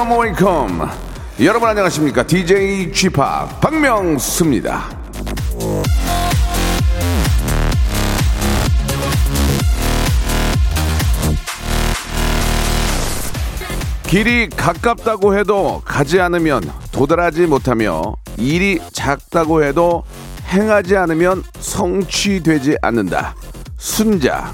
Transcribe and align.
Wake 0.00 0.12
up 0.12 0.18
wake 0.18 0.66
up 0.66 0.90
여러분 1.40 1.68
안녕하십니까 1.68 2.26
DJ 2.26 2.92
G-Park 2.92 3.60
박명수입니다 3.60 4.88
길이 14.06 14.48
가깝다고 14.48 15.38
해도 15.38 15.82
가지 15.84 16.20
않으면 16.20 16.62
도달하지 16.92 17.46
못하며 17.46 18.14
일이 18.38 18.80
작다고 18.92 19.62
해도 19.62 20.02
행하지 20.48 20.96
않으면 20.96 21.44
성취되지 21.60 22.78
않는다. 22.82 23.36
순자. 23.78 24.52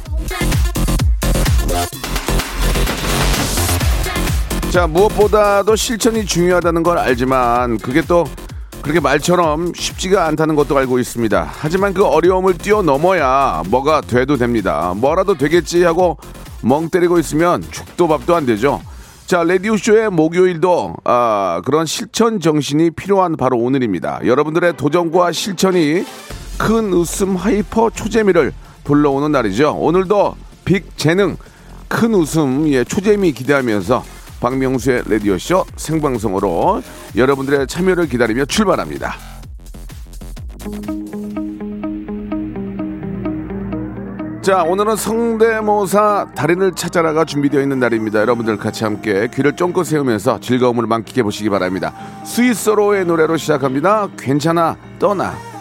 자, 4.76 4.86
무엇보다도 4.86 5.74
실천이 5.74 6.26
중요하다는 6.26 6.82
걸 6.82 6.98
알지만 6.98 7.78
그게 7.78 8.02
또 8.02 8.26
그렇게 8.82 9.00
말처럼 9.00 9.72
쉽지가 9.74 10.26
않다는 10.26 10.54
것도 10.54 10.76
알고 10.76 10.98
있습니다. 10.98 11.48
하지만 11.50 11.94
그 11.94 12.04
어려움을 12.04 12.58
뛰어넘어야 12.58 13.62
뭐가 13.70 14.02
돼도 14.02 14.36
됩니다. 14.36 14.92
뭐라도 14.94 15.32
되겠지 15.38 15.82
하고 15.82 16.18
멍 16.60 16.90
때리고 16.90 17.18
있으면 17.18 17.62
죽도 17.70 18.06
밥도 18.06 18.34
안 18.34 18.44
되죠. 18.44 18.82
자, 19.24 19.44
라디오쇼의 19.44 20.10
목요일도 20.10 20.96
아, 21.04 21.62
그런 21.64 21.86
실천 21.86 22.38
정신이 22.38 22.90
필요한 22.90 23.38
바로 23.38 23.56
오늘입니다. 23.56 24.20
여러분들의 24.26 24.76
도전과 24.76 25.32
실천이 25.32 26.04
큰 26.58 26.92
웃음 26.92 27.34
hyper 27.34 27.88
초재미를 27.88 28.52
불러오는 28.84 29.32
날이죠. 29.32 29.74
오늘도 29.74 30.36
빅 30.66 30.98
재능, 30.98 31.38
큰 31.88 32.12
웃음, 32.12 32.68
예, 32.68 32.84
초재미 32.84 33.32
기대하면서 33.32 34.15
박명수의 34.40 35.02
라디오쇼 35.06 35.64
생방송으로 35.76 36.82
여러분들의 37.16 37.66
참여를 37.66 38.08
기다리며 38.08 38.44
출발합니다. 38.46 39.14
자, 44.46 44.62
오늘은 44.62 44.94
성대모사 44.94 46.28
달인을 46.36 46.76
찾아라가 46.76 47.24
준비되어 47.24 47.60
있는 47.60 47.80
날입니다. 47.80 48.20
여러분들 48.20 48.58
같이 48.58 48.84
함께 48.84 49.28
귀를 49.34 49.56
쫑긋 49.56 49.84
세우면서 49.84 50.38
즐거움을 50.38 50.86
만끽해 50.86 51.24
보시기 51.24 51.50
바랍니다. 51.50 51.92
스위스로의 52.24 53.06
노래로 53.06 53.38
시작합니다. 53.38 54.08
괜찮아, 54.16 54.76
떠나. 55.00 55.55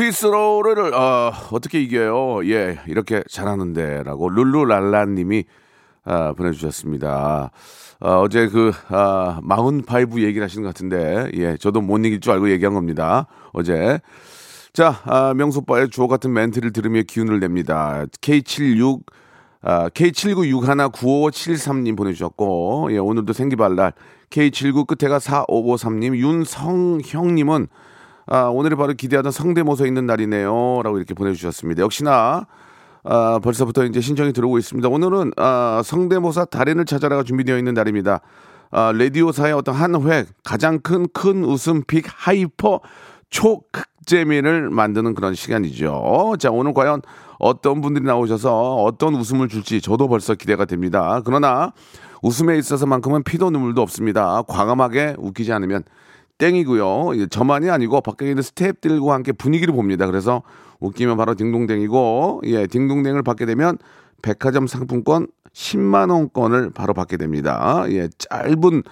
스윙스를 0.00 0.94
어, 0.94 1.30
어떻게 1.52 1.82
이겨요? 1.82 2.50
예, 2.50 2.78
이렇게 2.86 3.22
잘하는데라고 3.28 4.30
룰루랄라님이 4.30 5.44
아, 6.04 6.32
보내주셨습니다. 6.32 7.50
어, 8.00 8.10
어제 8.20 8.48
그 8.48 8.72
아, 8.88 9.40
마흔 9.42 9.82
파이브 9.82 10.22
얘기를 10.22 10.42
하시는 10.42 10.62
것 10.62 10.70
같은데 10.70 11.30
예, 11.34 11.58
저도 11.58 11.82
못 11.82 11.98
이길 11.98 12.20
줄 12.20 12.32
알고 12.32 12.50
얘기한 12.50 12.72
겁니다. 12.72 13.26
어제 13.52 14.00
자 14.72 15.02
아, 15.04 15.34
명수빠의 15.34 15.90
주옥 15.90 16.06
같은 16.06 16.32
멘트를 16.32 16.72
들으며 16.72 17.02
기운을 17.06 17.40
냅니다. 17.40 18.06
K76 18.22 19.02
아, 19.62 19.90
K79619573님 19.90 21.98
보내주셨고, 21.98 22.88
예, 22.92 22.96
오늘도 22.96 23.34
생기발랄. 23.34 23.92
K79 24.30 24.86
끝에가 24.86 25.18
4553님, 25.18 26.16
윤성형님은, 26.16 27.66
아, 28.32 28.44
오늘이 28.44 28.76
바로 28.76 28.94
기대하던 28.94 29.32
성대모사 29.32 29.86
있는 29.86 30.06
날이네요. 30.06 30.82
라고 30.84 30.96
이렇게 30.98 31.14
보내주셨습니다. 31.14 31.82
역시나, 31.82 32.46
아, 33.02 33.40
벌써부터 33.42 33.84
이제 33.84 34.00
신청이 34.00 34.32
들어오고 34.32 34.56
있습니다. 34.58 34.88
오늘은, 34.88 35.32
아, 35.36 35.82
성대모사 35.84 36.44
달인을 36.44 36.84
찾아라가 36.84 37.24
준비되어 37.24 37.58
있는 37.58 37.74
날입니다. 37.74 38.20
아, 38.70 38.92
라디오사의 38.92 39.52
어떤 39.52 39.74
한 39.74 40.00
획, 40.08 40.28
가장 40.44 40.78
큰, 40.78 41.08
큰 41.12 41.42
웃음 41.44 41.82
big 41.82 42.04
hyper 42.06 42.80
초극재미를 43.30 44.70
만드는 44.70 45.14
그런 45.14 45.34
시간이죠. 45.34 46.34
자, 46.38 46.50
오늘 46.52 46.72
과연 46.72 47.02
어떤 47.40 47.80
분들이 47.80 48.04
나오셔서 48.04 48.76
어떤 48.76 49.16
웃음을 49.16 49.48
줄지 49.48 49.80
저도 49.80 50.06
벌써 50.06 50.36
기대가 50.36 50.66
됩니다. 50.66 51.20
그러나 51.24 51.72
웃음에 52.22 52.58
있어서만큼은 52.58 53.24
피도 53.24 53.50
눈물도 53.50 53.82
없습니다. 53.82 54.42
과감하게 54.46 55.16
웃기지 55.18 55.52
않으면 55.52 55.82
땡이고요. 56.40 57.28
저만이 57.28 57.70
아니고 57.70 58.00
밖에 58.00 58.30
있는 58.30 58.42
스태프들과 58.42 59.14
함께 59.14 59.30
분위기를 59.32 59.74
봅니다. 59.74 60.06
그래서 60.06 60.42
웃기면 60.80 61.16
바로 61.18 61.34
딩동댕이고, 61.34 62.42
예, 62.46 62.66
딩동댕을 62.66 63.22
받게 63.22 63.44
되면 63.46 63.76
백화점 64.22 64.66
상품권 64.66 65.28
10만 65.52 66.10
원권을 66.10 66.70
바로 66.70 66.94
받게 66.94 67.18
됩니다. 67.18 67.84
예, 67.88 68.08
짧은 68.18 68.82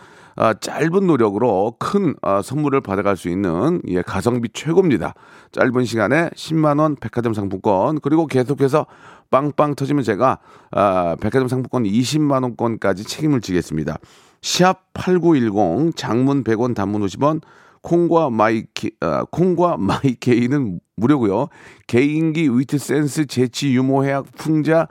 아, 0.40 0.54
짧은 0.54 1.04
노력으로 1.08 1.74
큰 1.80 2.14
아, 2.22 2.42
선물을 2.42 2.80
받아갈 2.80 3.16
수 3.16 3.28
있는 3.28 3.82
예, 3.88 4.02
가성비 4.02 4.48
최고입니다. 4.52 5.14
짧은 5.50 5.84
시간에 5.84 6.30
10만 6.30 6.78
원 6.78 6.94
백화점 6.94 7.34
상품권 7.34 7.98
그리고 8.00 8.28
계속해서 8.28 8.86
빵빵 9.32 9.74
터지면 9.74 10.04
제가 10.04 10.38
아, 10.70 11.16
백화점 11.20 11.48
상품권 11.48 11.82
20만 11.82 12.44
원권까지 12.44 13.02
책임을 13.02 13.40
지겠습니다. 13.40 13.98
샵 14.40 14.92
8910 14.94 15.96
장문 15.96 16.44
100원 16.44 16.72
단문 16.76 17.02
50원 17.02 17.40
콩과 17.82 18.30
My 18.30 18.70
K 18.70 18.90
아, 19.00 19.24
콩과 19.32 19.76
My 19.76 20.05
K는 20.05 20.78
무료고요. 20.94 21.48
개인기 21.88 22.48
위트 22.48 22.78
센스 22.78 23.26
재치 23.26 23.74
유머 23.74 24.04
해학 24.04 24.26
풍자 24.36 24.86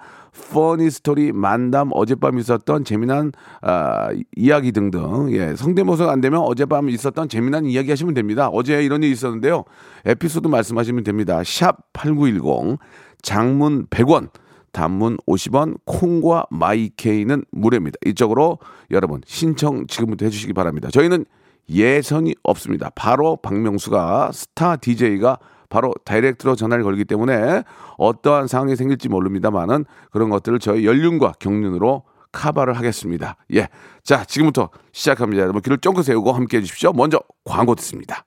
funny 0.51 0.89
story 0.89 1.31
만담 1.31 1.89
어젯밤 1.93 2.37
있었던 2.39 2.83
재미난 2.83 3.31
아, 3.61 4.09
이야기 4.35 4.71
등등. 4.71 5.31
예 5.31 5.55
성대모사가 5.55 6.11
안 6.11 6.21
되면 6.21 6.39
어젯밤 6.41 6.89
있었던 6.89 7.29
재미난 7.29 7.65
이야기 7.65 7.89
하시면 7.89 8.13
됩니다. 8.13 8.49
어제 8.49 8.83
이런 8.83 9.03
일이 9.03 9.11
있었는데요. 9.11 9.63
에피소드 10.05 10.47
말씀하시면 10.47 11.03
됩니다. 11.03 11.41
샵 11.43 11.91
8910 11.93 12.79
장문 13.21 13.87
100원 13.87 14.29
단문 14.71 15.17
50원 15.27 15.77
콩과 15.85 16.45
마이케이는 16.51 17.43
무료입니다. 17.51 17.97
이쪽으로 18.05 18.59
여러분 18.91 19.21
신청 19.25 19.87
지금부터 19.87 20.25
해 20.25 20.29
주시기 20.29 20.53
바랍니다. 20.53 20.89
저희는 20.91 21.25
예선이 21.69 22.35
없습니다. 22.43 22.89
바로 22.95 23.37
박명수가 23.37 24.31
스타 24.33 24.75
DJ가 24.77 25.39
바로 25.69 25.93
다이렉트로 26.05 26.55
전화를 26.55 26.83
걸기 26.83 27.05
때문에 27.05 27.63
어떠한 27.97 28.47
상황이 28.47 28.75
생길지 28.75 29.09
모릅니다만은 29.09 29.85
그런 30.11 30.29
것들을 30.29 30.59
저희 30.59 30.85
연륜과 30.85 31.33
경륜으로 31.39 32.03
카바를 32.31 32.73
하겠습니다. 32.73 33.37
예. 33.53 33.67
자, 34.03 34.23
지금부터 34.25 34.69
시작합니다. 34.91 35.43
여러분 35.43 35.61
귀를 35.61 35.77
쫑긋 35.77 36.05
세우고 36.05 36.33
함께 36.33 36.57
해 36.57 36.61
주십시오. 36.61 36.93
먼저 36.93 37.19
광고 37.45 37.75
듣습니다. 37.75 38.25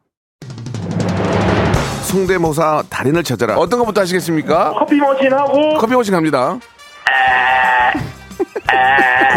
송대모사 2.10 2.84
달인을 2.90 3.22
찾아라. 3.22 3.56
어떤 3.56 3.78
것부터 3.78 4.00
하시겠습니까? 4.00 4.72
커피 4.72 4.96
머신하고 4.96 5.78
커피 5.78 5.92
머신 5.92 6.12
갑니다. 6.12 6.58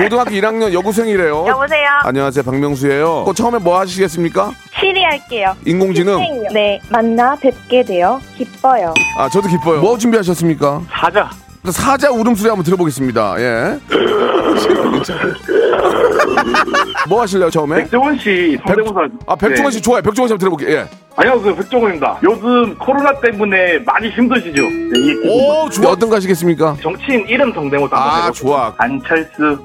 고등학교 0.01 0.31
1학년 0.31 0.73
여고생이래요. 0.73 1.45
여보세요. 1.47 1.87
안녕하세요. 2.03 2.43
박명수예요. 2.43 3.23
그 3.25 3.33
처음에 3.33 3.59
뭐 3.59 3.79
하시겠습니까? 3.79 4.51
시리 4.79 5.03
할게요. 5.03 5.55
인공지능? 5.65 6.19
네, 6.53 6.79
만나 6.89 7.35
뵙게 7.35 7.83
되어 7.83 8.19
기뻐요. 8.37 8.93
아, 9.17 9.29
저도 9.29 9.47
기뻐요. 9.47 9.81
뭐 9.81 9.97
준비하셨습니까? 9.97 10.81
사자 10.89 11.29
사자 11.71 12.11
울음소리 12.11 12.49
한번 12.49 12.63
들어보겠습니다. 12.65 13.35
예. 13.39 13.79
뭐 17.07 17.21
하실래요, 17.21 17.49
처음에? 17.49 17.83
백종원 17.83 18.17
씨 18.17 18.57
성대모사 18.65 19.07
아, 19.27 19.35
백종원 19.35 19.71
씨 19.71 19.77
네. 19.77 19.81
좋아요. 19.81 20.01
백종원 20.01 20.27
씨 20.27 20.33
한번 20.33 20.37
들어볼게요. 20.39 20.77
예. 20.77 20.85
안녕하세요 21.15 21.55
백종원입니다. 21.55 22.19
요즘 22.23 22.75
코로나 22.77 23.19
때문에 23.19 23.79
많이 23.79 24.09
힘드시죠? 24.09 24.61
네, 24.63 24.99
이 24.99 25.13
오, 25.27 25.69
좋아. 25.69 25.91
어떤 25.91 26.09
거 26.09 26.15
하시겠습니까? 26.15 26.75
정치인 26.81 27.27
이름 27.27 27.53
성대모사 27.53 27.95
한번 27.95 28.29
아. 28.29 28.31
좋아. 28.31 28.73
안철수, 28.77 29.59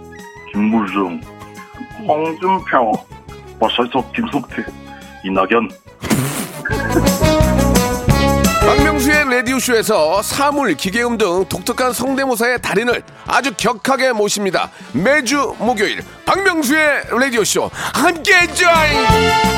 김무중, 0.52 1.20
홍준표, 2.06 2.92
버설석, 3.58 4.12
김성태, 4.12 4.62
이낙연. 5.24 5.70
박명수의 8.66 9.24
라디오쇼에서 9.24 10.20
사물, 10.20 10.74
기계음 10.74 11.16
등 11.16 11.46
독특한 11.48 11.94
성대모사의 11.94 12.60
달인을 12.60 13.02
아주 13.26 13.54
격하게 13.56 14.12
모십니다. 14.12 14.70
매주 14.92 15.54
목요일 15.58 16.02
박명수의 16.26 17.04
라디오쇼 17.18 17.70
함께 17.94 18.46
join! 18.52 19.57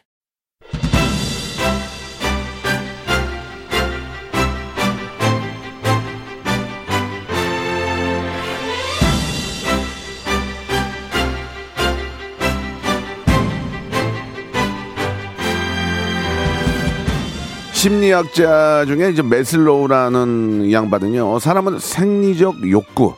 심리학자 17.81 18.85
중에 18.85 19.09
이제 19.09 19.23
메슬로우라는 19.23 20.71
양반은요, 20.71 21.39
사람은 21.39 21.79
생리적 21.79 22.69
욕구, 22.69 23.15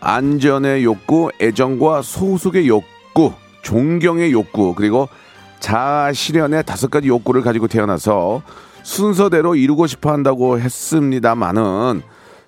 안전의 0.00 0.84
욕구, 0.84 1.30
애정과 1.40 2.02
소속의 2.02 2.68
욕구, 2.68 3.32
존경의 3.62 4.32
욕구, 4.32 4.74
그리고 4.74 5.08
자아 5.60 6.12
실현의 6.12 6.64
다섯 6.64 6.90
가지 6.90 7.08
욕구를 7.08 7.40
가지고 7.40 7.68
태어나서 7.68 8.42
순서대로 8.82 9.54
이루고 9.54 9.86
싶어 9.86 10.12
한다고 10.12 10.60
했습니다만은 10.60 12.02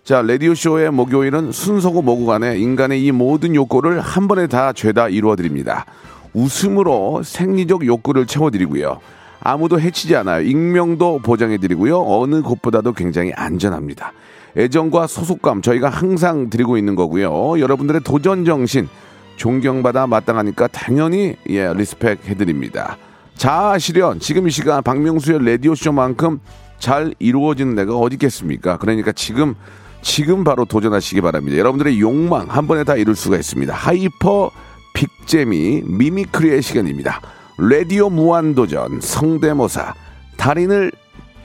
자, 0.05 0.20
라디오쇼의 0.20 0.90
목요일은 0.90 1.50
순서고 1.50 2.02
뭐고 2.02 2.26
간에 2.26 2.58
인간의 2.58 3.02
이 3.02 3.11
모든 3.11 3.55
욕구를 3.55 4.02
한 4.02 4.28
번에 4.28 4.49
다 4.49 4.75
죄다 4.75 5.08
이루어 5.08 5.34
드립니다. 5.34 5.87
웃음으로 6.34 7.22
생리적 7.25 7.87
욕구를 7.87 8.26
채워드리고요. 8.26 9.00
아무도 9.44 9.79
해치지 9.79 10.17
않아요. 10.17 10.41
익명도 10.43 11.20
보장해드리고요. 11.20 12.02
어느 12.02 12.41
곳보다도 12.41 12.94
굉장히 12.94 13.31
안전합니다. 13.35 14.12
애정과 14.56 15.06
소속감 15.06 15.61
저희가 15.61 15.91
항상 15.91 16.49
드리고 16.49 16.79
있는 16.79 16.94
거고요. 16.94 17.61
여러분들의 17.61 18.00
도전 18.02 18.44
정신 18.44 18.88
존경받아 19.37 20.06
마땅하니까 20.06 20.69
당연히 20.69 21.37
예 21.49 21.73
respect 21.75 22.26
해드립니다. 22.26 22.96
자아 23.37 23.79
실현 23.79 24.19
지금 24.19 24.49
이 24.49 24.50
시간 24.50 24.82
박명수의 24.82 25.44
라디오 25.44 25.75
쇼만큼 25.75 26.40
잘 26.79 27.14
이루어지는 27.19 27.75
데가 27.75 27.97
어디 27.97 28.14
있겠습니까? 28.14 28.79
그러니까 28.79 29.12
지금 29.12 29.55
지금 30.00 30.44
바로 30.44 30.64
도전하시기 30.64 31.20
바랍니다. 31.20 31.58
여러분들의 31.58 32.00
욕망 32.00 32.49
한 32.49 32.67
번에 32.67 32.85
다 32.85 32.94
이룰 32.94 33.14
수가 33.14 33.37
있습니다. 33.37 33.75
hyper 33.75 34.50
big재미 34.94 35.82
mimicry의 35.84 36.62
시간입니다. 36.62 37.20
라디오 37.56 38.10
무한도전 38.10 39.00
성대모사 39.00 39.94
달인을 40.36 40.90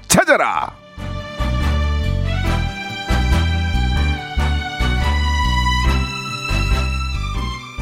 찾아라. 0.08 0.74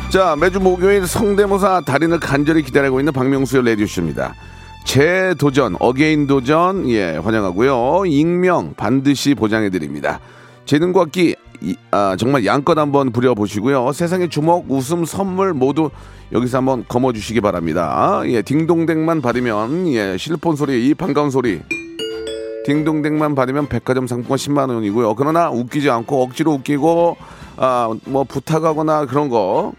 자, 0.10 0.36
매주 0.40 0.60
목요일 0.60 1.06
성대모사 1.06 1.82
달인을 1.86 2.20
간절히 2.20 2.64
기다리고 2.64 3.00
있는 3.00 3.14
박명수의 3.14 3.66
라디오쇼입니다. 3.66 4.36
재도전, 4.86 5.76
again 5.80 6.28
도전, 6.28 6.90
예, 6.90 7.18
환영하고요. 7.18 8.06
익명 8.06 8.74
반드시 8.76 9.36
보장해드립니다. 9.36 10.20
재능과 10.66 11.06
끼, 11.12 11.30
이- 11.30 11.36
아, 11.92 12.16
정말 12.18 12.46
양껏 12.46 12.78
한번 12.78 13.12
부려보시고요. 13.12 13.92
세상의 13.92 14.30
주먹, 14.30 14.70
웃음, 14.70 15.06
선물 15.06 15.54
모두 15.54 15.90
여기서 16.32 16.58
한번 16.58 16.86
거머주시기 16.88 17.42
바랍니다. 17.42 18.22
예, 18.26 18.42
딩동댕만 18.42 19.22
받으면, 19.22 19.88
예, 19.94 20.18
실폰 20.18 20.56
소리, 20.56 20.88
이 20.88 20.94
반가운 20.94 21.30
소리. 21.30 21.62
딩동댕만 22.66 23.34
받으면 23.34 23.68
백화점 23.70 24.08
상품권 24.08 24.38
10만 24.38 24.70
원이고요. 24.70 25.16
그러나 25.16 25.50
웃기지 25.50 25.90
않고 25.90 26.22
억지로 26.24 26.54
웃기고, 26.54 27.16
아, 27.56 27.94
뭐 28.06 28.24
부탁하거나 28.26 29.06
그런 29.06 29.30
거 29.30 29.74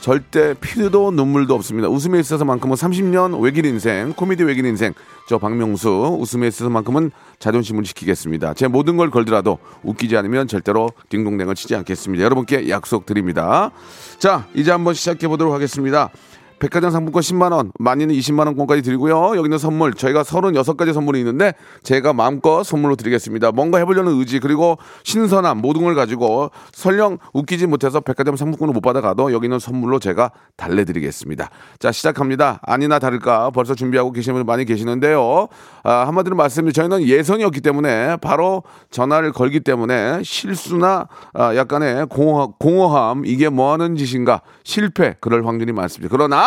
절대 0.00 0.54
피도 0.54 1.10
눈물도 1.10 1.54
없습니다. 1.54 1.88
웃음에 1.88 2.20
있어서만큼은 2.20 2.76
30년 2.76 3.40
외길 3.40 3.66
인생, 3.66 4.12
코미디 4.12 4.44
외길 4.44 4.64
인생, 4.66 4.92
저 5.28 5.38
박명수 5.38 6.18
웃음에 6.20 6.46
있어서만큼은 6.48 7.10
자존심을 7.38 7.84
지키겠습니다. 7.84 8.54
제 8.54 8.68
모든 8.68 8.96
걸 8.96 9.10
걸더라도 9.10 9.58
웃기지 9.82 10.16
않으면 10.16 10.48
절대로 10.48 10.90
딩동댕을 11.08 11.54
치지 11.54 11.74
않겠습니다. 11.76 12.24
여러분께 12.24 12.68
약속드립니다. 12.68 13.72
자, 14.18 14.46
이제 14.54 14.70
한번 14.70 14.94
시작해 14.94 15.26
보도록 15.28 15.52
하겠습니다. 15.54 16.10
백화점 16.58 16.90
상품권 16.90 17.20
10만 17.20 17.52
원, 17.52 17.70
많이는 17.78 18.14
20만 18.14 18.46
원권까지 18.46 18.82
드리고요. 18.82 19.36
여기는 19.36 19.58
선물 19.58 19.92
저희가 19.94 20.22
36가지 20.22 20.94
선물이 20.94 21.18
있는데 21.20 21.52
제가 21.82 22.12
마음껏 22.12 22.62
선물로 22.62 22.96
드리겠습니다. 22.96 23.52
뭔가 23.52 23.78
해보려는 23.78 24.18
의지 24.18 24.40
그리고 24.40 24.78
신선함 25.04 25.58
모든 25.58 25.82
걸 25.84 25.94
가지고 25.94 26.50
설령 26.72 27.18
웃기지 27.34 27.66
못해서 27.66 28.00
백화점 28.00 28.36
상품권을 28.36 28.72
못 28.72 28.80
받아가도 28.80 29.32
여기는 29.32 29.58
선물로 29.58 29.98
제가 29.98 30.30
달래드리겠습니다. 30.56 31.50
자 31.78 31.92
시작합니다. 31.92 32.60
아니나 32.62 32.98
다를까 32.98 33.50
벌써 33.50 33.74
준비하고 33.74 34.12
계시는 34.12 34.34
분들 34.34 34.44
많이 34.44 34.64
계시는데요. 34.64 35.48
아, 35.82 36.06
한마디로 36.06 36.36
말씀드리면 36.36 36.72
저희는 36.72 37.02
예선이 37.02 37.44
없기 37.44 37.60
때문에 37.60 38.16
바로 38.16 38.62
전화를 38.90 39.32
걸기 39.32 39.60
때문에 39.60 40.22
실수나 40.22 41.08
아, 41.34 41.54
약간의 41.54 42.06
공허, 42.06 42.54
공허함 42.58 43.26
이게 43.26 43.48
뭐 43.48 43.72
하는 43.72 43.96
짓인가 43.96 44.40
실패 44.64 45.16
그럴 45.20 45.46
확률이 45.46 45.72
많습니다. 45.72 46.08
그러나 46.10 46.45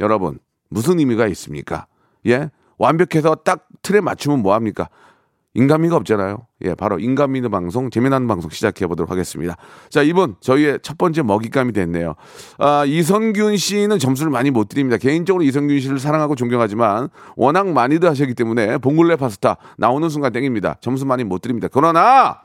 여러분 0.00 0.38
무슨 0.68 0.98
의미가 0.98 1.26
있습니까? 1.28 1.86
예 2.26 2.50
완벽해서 2.78 3.36
딱 3.36 3.68
틀에 3.82 4.00
맞추면 4.00 4.40
뭐 4.40 4.54
합니까? 4.54 4.88
인간미가 5.54 5.96
없잖아요. 5.96 6.46
예, 6.64 6.74
바로 6.74 6.98
인간미 6.98 7.38
있는 7.38 7.50
방송, 7.50 7.88
재미난 7.90 8.26
방송 8.26 8.50
시작해 8.50 8.86
보도록 8.86 9.10
하겠습니다. 9.10 9.56
자, 9.88 10.02
이분 10.02 10.34
저희의 10.40 10.80
첫 10.82 10.98
번째 10.98 11.22
먹잇감이 11.22 11.72
됐네요. 11.72 12.14
아, 12.58 12.84
이성균 12.84 13.56
씨는 13.56 14.00
점수를 14.00 14.32
많이 14.32 14.50
못 14.50 14.68
드립니다. 14.68 14.96
개인적으로 14.96 15.44
이성균 15.44 15.78
씨를 15.78 15.98
사랑하고 16.00 16.34
존경하지만 16.34 17.08
워낙 17.36 17.68
많이들 17.68 18.08
하셨기 18.10 18.34
때문에 18.34 18.78
봉골레 18.78 19.16
파스타 19.16 19.56
나오는 19.78 20.08
순간 20.08 20.32
땡입니다. 20.32 20.76
점수 20.80 21.06
많이 21.06 21.22
못 21.22 21.40
드립니다. 21.40 21.68
그러나 21.70 22.40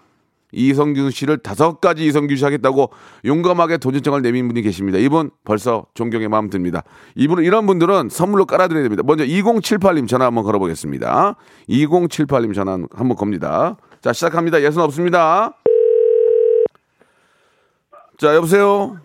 이성균 0.51 1.11
씨를 1.11 1.37
다섯 1.37 1.79
가지 1.79 2.05
이성균 2.05 2.37
씨 2.37 2.43
하겠다고 2.43 2.91
용감하게 3.25 3.77
도전장을 3.77 4.21
내민 4.21 4.47
분이 4.47 4.61
계십니다. 4.61 4.97
이분 4.97 5.29
벌써 5.45 5.85
존경의 5.93 6.27
마음 6.27 6.49
듭니다. 6.49 6.83
이분 7.15 7.43
이런 7.43 7.65
분들은 7.65 8.09
선물로 8.09 8.45
깔아드려야 8.45 8.83
됩니다. 8.83 9.03
먼저 9.05 9.23
2078님 9.25 10.07
전화 10.07 10.25
한번 10.25 10.43
걸어보겠습니다. 10.43 11.35
2078님 11.69 12.53
전화 12.53 12.73
한번 12.73 13.15
겁니다. 13.15 13.77
자 14.01 14.13
시작합니다. 14.13 14.61
예선 14.61 14.83
없습니다. 14.83 15.53
자 18.17 18.35
여보세요. 18.35 18.97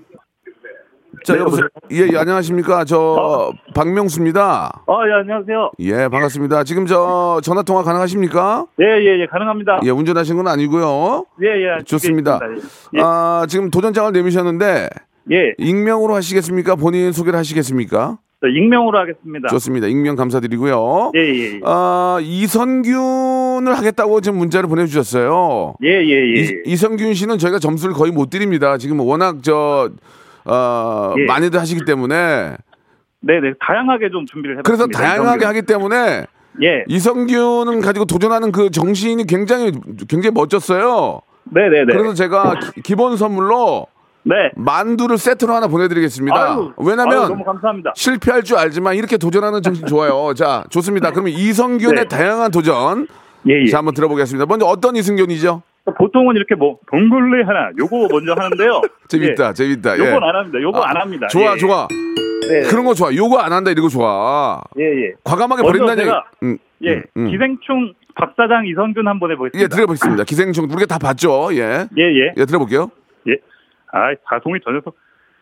자 1.23 1.38
여보세요. 1.38 1.68
예, 1.92 2.06
예 2.12 2.16
안녕하십니까. 2.16 2.85
저 2.85 3.52
박명수입니다. 3.75 4.83
아, 4.87 4.92
예, 5.09 5.12
안녕하세요. 5.21 5.71
예 5.80 6.09
반갑습니다. 6.09 6.64
지금 6.64 6.87
저 6.87 7.40
전화 7.42 7.62
통화 7.62 7.83
가능하십니까? 7.83 8.66
예, 8.80 8.85
예, 8.85 9.21
예, 9.21 9.26
가능합니다. 9.26 9.80
예 9.85 9.90
운전하신 9.90 10.37
건 10.37 10.49
아니고요. 10.49 11.26
예, 11.42 11.47
예. 11.47 11.85
좋습니다. 11.85 12.40
예. 12.97 13.00
아, 13.00 13.47
지금 13.49 13.71
도전장을 13.71 14.12
내미셨는데 14.12 14.88
예, 15.33 15.54
익명으로 15.59 16.14
하시겠습니까? 16.14 16.76
본인 16.76 17.12
소개를 17.12 17.38
하시겠습니까? 17.38 18.18
저 18.40 18.49
익명으로 18.49 18.99
하겠습니다. 18.99 19.49
좋습니다. 19.49 19.87
익명 19.87 20.16
감사드리고요. 20.16 21.12
예, 21.14 21.21
예, 21.21 21.54
예. 21.54 21.61
아, 21.64 22.18
이선균을 22.21 23.73
하겠다고 23.75 24.21
지금 24.21 24.38
문자를 24.38 24.68
보내주셨어요. 24.68 25.75
예, 25.83 25.88
예, 25.88 26.37
예. 26.37 26.40
이, 26.40 26.62
이선균 26.66 27.14
씨는 27.14 27.38
저희가 27.38 27.59
점수를 27.59 27.94
거의 27.94 28.12
못 28.12 28.28
드립니다. 28.28 28.76
지금 28.76 29.00
워낙 29.00 29.37
저, 29.42 29.88
어, 30.44 31.14
예. 31.18 31.24
많이들 31.26 31.58
하시기 31.60 31.84
때문에. 31.84 32.56
네, 33.20 33.40
네. 33.40 33.54
다양하게 33.60 34.10
좀 34.10 34.26
준비를 34.26 34.62
그래서 34.62 34.84
해봤습니다. 34.84 34.98
다양하게. 34.98 35.44
하기 35.46 35.62
때문에 35.62 36.26
예, 36.62 36.84
이성균은 36.86 37.80
가지고 37.80 38.04
도전하는 38.04 38.52
그 38.52 38.70
정신이 38.70 39.26
굉장히, 39.26 39.72
굉장히 40.08 40.32
멋졌어요. 40.34 41.20
네네네. 41.44 41.86
그래서 41.92 42.14
제가 42.14 42.58
기- 42.74 42.82
기본 42.82 43.16
선물로 43.16 43.86
네. 44.22 44.34
만두를 44.56 45.18
세트로 45.18 45.52
하나 45.52 45.66
보내드리겠습니다. 45.66 46.36
아유, 46.52 46.72
왜냐면 46.78 47.24
아유. 47.24 47.92
실패할 47.94 48.42
줄 48.42 48.56
알지만 48.56 48.94
이렇게 48.94 49.16
도전하는 49.18 49.62
정신 49.62 49.86
좋아요. 49.86 50.32
자, 50.36 50.64
좋습니다. 50.70 51.10
그러면 51.10 51.32
이성균의 51.32 52.04
네. 52.04 52.08
다양한 52.08 52.50
도전. 52.50 53.06
예, 53.48 53.62
예. 53.62 53.66
자, 53.70 53.78
한번 53.78 53.92
들어보겠습니다. 53.94 54.46
먼저 54.46 54.64
어떤 54.66 54.96
이승균이죠? 54.96 55.62
보통은 55.93 56.37
이렇게 56.37 56.55
뭐 56.55 56.79
동굴레 56.91 57.45
하나 57.45 57.71
요거 57.79 58.09
먼저 58.11 58.33
하는데요. 58.33 58.81
재밌다, 59.09 59.53
재밌다. 59.59 59.99
예. 59.99 60.03
예. 60.03 60.09
요건 60.11 60.25
안 60.25 60.35
합니다. 60.37 60.61
요거 60.61 60.79
아, 60.81 60.91
안 60.91 60.97
합니다. 60.97 61.29
좋아, 61.29 61.53
예. 61.53 61.57
좋아. 61.59 61.87
네. 62.49 62.62
그런 62.71 62.85
거 62.85 62.95
좋아. 62.95 63.14
요거 63.14 63.38
안 63.38 63.53
한다, 63.53 63.71
이런 63.71 63.83
거 63.85 63.88
좋아. 63.91 64.62
예, 64.79 64.85
예. 64.85 65.12
과감하게 65.25 65.62
버린다는 65.62 66.05
얘기. 66.05 66.11
음, 66.43 66.59
예. 66.85 66.95
음, 66.95 67.03
음. 67.17 67.31
기생충 67.31 67.93
박사장 68.14 68.67
이성균 68.67 69.07
한번 69.09 69.31
해보겠습니다. 69.33 69.62
예, 69.62 69.69
들어보겠습니다. 69.69 70.25
기생충 70.25 70.64
우리가 70.64 70.87
다 70.87 70.99
봤죠. 70.99 71.49
예. 71.53 71.87
예, 71.99 72.03
예. 72.03 72.33
예, 72.37 72.45
들어볼게요. 72.47 72.91
예. 73.29 73.33
아이, 73.93 74.14
다송이 74.29 74.61
저 74.64 74.71
녀석. 74.71 74.95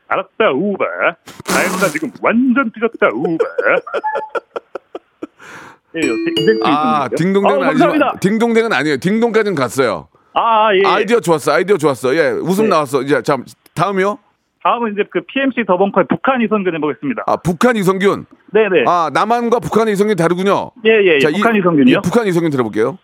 알았다, 0.08 0.50
우바. 0.54 0.84
아이고, 1.56 1.76
나 1.80 1.86
지금 1.88 2.10
완전 2.20 2.70
삐졌다, 2.72 3.08
우바. 3.14 3.44
예, 5.94 6.00
요 6.08 6.12
기생충 6.36 6.66
아. 6.66 7.06
딩동댕은 7.16 7.62
아, 7.62 7.68
아니지만. 7.68 8.00
딩동댕은 8.20 8.72
아니에요. 8.72 8.96
딩동까지는 8.98 9.54
갔어요. 9.54 10.08
아, 10.34 10.74
예. 10.74 10.78
예. 10.78 10.82
아이디어 10.88 11.20
좋았어. 11.20 11.52
아이디어 11.52 11.76
좋았어. 11.76 12.14
예, 12.16 12.28
웃음 12.30 12.64
네. 12.64 12.70
나왔어. 12.70 13.02
이제 13.02 13.20
자, 13.22 13.36
다음이요. 13.74 14.18
다음은 14.62 14.92
이제 14.92 15.02
그 15.10 15.20
PMC 15.26 15.64
더벙커의 15.66 16.06
북한 16.08 16.40
이성균 16.40 16.74
해보겠습니다. 16.76 17.24
아, 17.26 17.36
북한 17.36 17.76
이성균. 17.76 18.26
네 18.52 18.68
네. 18.68 18.84
아, 18.86 19.10
남한과 19.12 19.58
북한의 19.58 19.92
이성균 19.94 20.16
다르군요. 20.16 20.70
예, 20.86 20.90
예, 20.90 21.14
예. 21.14 21.18
자, 21.18 21.28
이- 21.30 21.34
북한 21.34 21.56
이 21.56 21.60
성균이요? 21.62 21.96
예, 21.96 22.00
북한 22.02 22.26
이성균 22.28 22.50
들어볼게요. 22.50 22.98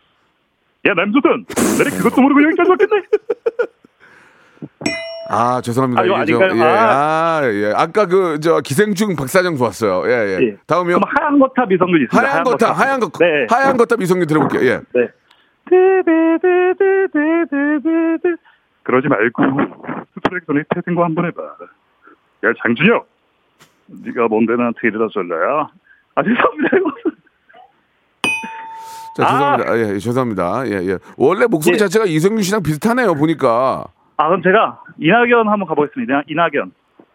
야, 0.86 0.94
남조선. 0.94 1.44
내가 1.78 1.90
그것도 1.96 2.20
모르고 2.22 2.42
여기까지 2.44 2.70
왔겠네. 2.70 3.02
아, 5.30 5.60
죄송합니다. 5.60 6.02
아, 6.02 6.04
이거 6.06 6.24
저-? 6.24 6.56
예, 6.56 6.62
아. 6.62 7.38
아, 7.38 7.40
예. 7.44 7.72
아까 7.76 8.06
그, 8.06 8.38
저, 8.40 8.60
기생충 8.60 9.14
박사장 9.16 9.56
좋았어요. 9.56 10.04
예, 10.10 10.38
예. 10.40 10.46
예. 10.46 10.56
다음이요. 10.66 11.00
하얀 11.04 11.38
거탑 11.38 11.70
이성균 11.72 12.02
있습니다. 12.04 12.16
하얀 12.32 12.44
거탑, 12.44 12.78
하얀 12.80 13.00
거, 13.00 13.10
네. 13.18 13.26
하얀 13.50 13.76
거탑 13.76 14.00
이성균 14.00 14.26
들어볼게요. 14.26 14.62
예. 14.62 14.80
네. 14.94 15.08
드드드드드드드. 16.78 18.36
그러지 18.82 19.08
말고 19.08 19.42
전에 20.46 20.62
태생거 20.74 21.04
한번 21.04 21.26
해봐. 21.26 21.42
야 21.42 22.52
장준혁, 22.62 23.06
네가 24.04 24.28
뭔데 24.28 24.54
나한테 24.56 24.88
이러다 24.88 25.08
쏠려야? 25.12 25.68
아 26.14 26.22
죄송합니다. 26.22 26.70
자, 29.16 29.24
아. 29.24 29.56
죄송합니다. 29.56 29.70
아, 29.70 29.76
예, 29.76 29.80
예, 29.94 29.98
죄송합니다. 29.98 30.66
예, 30.68 30.72
예. 30.92 30.98
원래 31.16 31.46
목소리 31.46 31.74
예. 31.74 31.78
자체가 31.78 32.04
이성균 32.06 32.42
씨랑 32.42 32.62
비슷하네요, 32.62 33.14
보니까. 33.14 33.84
아 34.16 34.28
그럼 34.28 34.42
제가 34.42 34.82
이낙연 34.98 35.48
한번 35.48 35.66
가보겠습니다. 35.68 36.22
이낙연. 36.28 36.72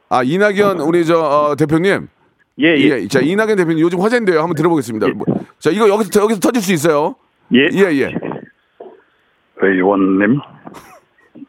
아, 0.09 0.21
이낙연, 0.23 0.81
우리 0.81 1.05
저, 1.05 1.19
어, 1.19 1.55
대표님. 1.55 2.07
예 2.59 2.67
예. 2.67 3.01
예. 3.01 3.07
자, 3.07 3.19
이낙연 3.19 3.55
대표님 3.57 3.79
요즘 3.79 3.99
화제인데요. 3.99 4.39
한번 4.39 4.53
들어보겠습니다. 4.55 5.07
뭐, 5.15 5.25
자, 5.57 5.71
이거 5.71 5.89
여기서, 5.89 6.21
여기서 6.21 6.39
터질 6.39 6.61
수 6.61 6.71
있어요. 6.71 7.15
예. 7.53 7.69
예, 7.73 7.79
예. 8.01 8.13
의원님, 9.67 10.39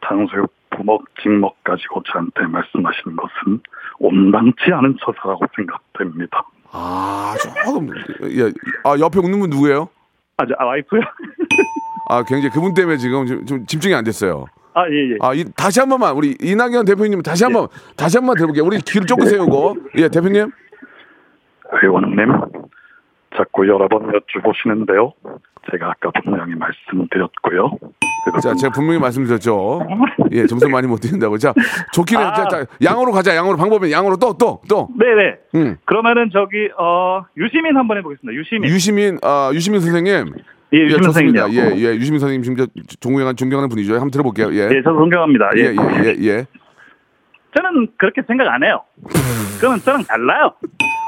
탕수육 0.00 0.52
부먹 0.70 1.04
직먹 1.22 1.62
가지고 1.64 2.02
저한테 2.04 2.42
말씀하시는 2.46 3.16
것은 3.16 3.60
온당치 3.98 4.72
않은 4.72 4.96
처사라고 5.00 5.44
생각됩니다. 5.54 6.42
아, 6.72 7.34
조금, 7.40 7.88
예. 8.30 8.50
아, 8.84 8.98
옆에 8.98 9.18
웃는 9.20 9.38
분 9.38 9.50
누구예요? 9.50 9.88
아, 10.36 10.46
저, 10.46 10.54
아 10.58 10.64
와이프요? 10.64 11.00
아, 12.10 12.22
굉장히 12.24 12.50
그분 12.52 12.74
때문에 12.74 12.96
지금 12.96 13.26
좀, 13.26 13.46
좀 13.46 13.66
집중이 13.66 13.94
안 13.94 14.02
됐어요. 14.04 14.46
아 14.74 14.88
예 14.88 15.12
예. 15.12 15.16
아, 15.20 15.32
이, 15.32 15.44
다시 15.56 15.78
한 15.78 15.88
번만, 15.88 16.14
우리 16.16 16.36
이낙연 16.40 16.84
대표님 16.84 17.22
다시 17.22 17.44
한 17.44 17.52
번, 17.52 17.68
다시 17.96 18.18
한 18.18 18.26
번 18.26 18.34
들어볼게요. 18.36 18.64
우리 18.64 18.78
귀를 18.80 19.06
쫑긋 19.06 19.28
세우고. 19.28 19.76
예, 19.98 20.08
대표님. 20.08 20.50
의원님, 21.82 22.16
자꾸 23.36 23.68
여러 23.68 23.86
번 23.88 24.12
여쭈보시는데요. 24.12 25.12
제가 25.70 25.90
아까 25.90 26.10
분명히 26.22 26.54
말씀드렸고요. 26.54 27.78
자, 28.42 28.54
제가 28.54 28.72
분명히 28.72 28.98
말씀드렸죠. 29.00 29.80
예, 30.32 30.46
점수 30.46 30.68
많이 30.68 30.86
못 30.86 30.96
드린다고. 31.00 31.38
자, 31.38 31.52
좋긴 31.92 32.18
해. 32.18 32.22
자, 32.22 32.46
자, 32.48 32.66
양으로 32.82 33.12
가자. 33.12 33.36
양으로 33.36 33.56
방법은 33.56 33.90
양으로 33.90 34.16
또, 34.16 34.36
또, 34.38 34.60
또. 34.68 34.88
네네. 34.98 35.36
음. 35.56 35.76
그러면은 35.84 36.30
저기 36.32 36.68
어 36.78 37.24
유시민 37.36 37.76
한번 37.76 37.98
해보겠습니다. 37.98 38.32
유시민. 38.38 38.70
유시민, 38.70 39.18
아, 39.22 39.50
유시민 39.52 39.80
선생님. 39.80 40.32
예, 40.72 40.78
유시민 40.78 41.02
좋습니다. 41.02 41.42
선생님이요. 41.42 41.76
예, 41.76 41.76
예, 41.80 41.94
유시민 41.96 42.18
선생님 42.18 42.42
지금 42.42 42.56
저 42.56 42.66
존경하는, 43.00 43.36
존경하는 43.36 43.68
분이죠. 43.68 43.94
한번 43.94 44.10
들어볼게요. 44.10 44.52
예. 44.54 44.68
예, 44.70 44.82
저도 44.82 44.98
존경합니다. 44.98 45.50
예. 45.56 45.60
예, 45.62 45.66
예, 45.68 46.04
예, 46.04 46.26
예. 46.28 46.46
저는 47.56 47.88
그렇게 47.96 48.22
생각 48.26 48.48
안 48.48 48.64
해요. 48.64 48.82
그러면 49.60 49.78
저랑 49.80 50.02
달라요. 50.04 50.52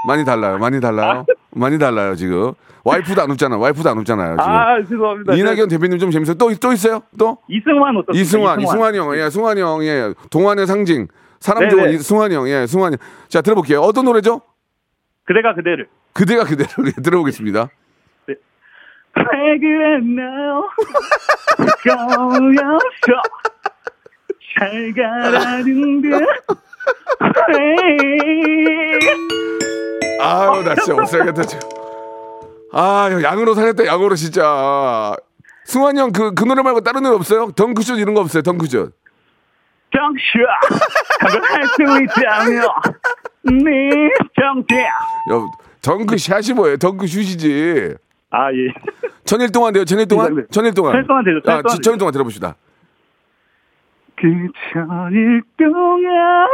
많이 0.06 0.24
달라요. 0.24 0.58
많이 0.58 0.80
달라요. 0.80 1.24
많이 1.56 1.78
달라요, 1.78 2.14
지금. 2.14 2.52
와이프도 2.84 3.22
안 3.22 3.30
웃잖아. 3.30 3.56
와이프도 3.56 3.90
안 3.90 3.98
웃잖아요, 3.98 4.36
지금. 4.36 4.50
아, 4.50 4.80
죄송합니다. 4.82 5.34
이낙연 5.34 5.68
대표님 5.68 5.98
좀 5.98 6.10
재밌어요. 6.10 6.36
또, 6.36 6.54
또 6.54 6.72
있어요? 6.72 7.02
또? 7.18 7.38
이승환 7.48 7.96
어떻습니까? 7.96 8.20
이승환, 8.20 8.60
이승환 8.60 8.94
형, 8.94 9.16
예, 9.16 9.28
승환 9.28 9.58
형, 9.58 9.84
예, 9.84 10.14
동안의 10.30 10.66
상징, 10.66 11.08
사람 11.40 11.68
네네. 11.68 11.70
좋은 11.70 11.90
이승환 11.94 12.32
형, 12.32 12.48
예, 12.48 12.66
승환 12.66 12.92
형. 12.92 12.98
자, 13.28 13.40
들어볼게요. 13.40 13.80
어떤 13.80 14.04
노래죠? 14.04 14.42
그대가 15.24 15.54
그대를. 15.54 15.88
그대가 16.12 16.44
그대로 16.44 16.68
예, 16.86 16.92
들어보겠습니다. 17.02 17.68
왜 18.28 19.58
그랬나요? 19.58 20.68
거였어. 21.84 23.22
잘 24.58 24.92
가라는데. 24.94 26.08
왜? 30.18 30.24
아유, 30.24 30.62
나 30.62 30.74
진짜 30.74 30.94
못 30.94 31.06
살겠다, 31.06 31.42
지금. 31.42 31.68
아, 32.72 33.08
형, 33.10 33.22
양으로 33.22 33.54
살겠다, 33.54 33.86
양으로 33.86 34.14
진짜. 34.16 35.14
승환 35.64 35.96
형, 35.98 36.12
그, 36.12 36.32
그 36.34 36.44
노래 36.44 36.62
말고 36.62 36.80
다른 36.82 37.02
노래 37.02 37.14
없어요? 37.16 37.50
덩크슛 37.52 37.98
이런 37.98 38.14
거 38.14 38.20
없어요, 38.20 38.42
덩크슛. 38.42 38.92
할수 41.48 41.82
있다며 42.02 42.60
네 43.42 44.10
정태 44.38 44.86
덩크샷이 45.80 46.52
뭐예요? 46.54 46.76
덩크슛이지. 46.76 47.94
아 48.30 48.52
예. 48.52 48.74
천일 49.24 49.50
동안 49.50 49.72
돼요, 49.72 49.84
천일 49.84 50.06
동안? 50.06 50.34
네, 50.34 50.42
네. 50.42 50.46
천일 50.50 50.74
동안. 50.74 50.92
천일 50.92 51.06
동안 51.06 51.24
되죠, 51.24 51.40
아, 51.50 51.62
지- 51.68 51.80
천일 51.82 51.98
동안 51.98 52.12
들어봅시다. 52.12 52.56
그 54.16 54.22
천일 54.72 55.42
동안 55.56 56.46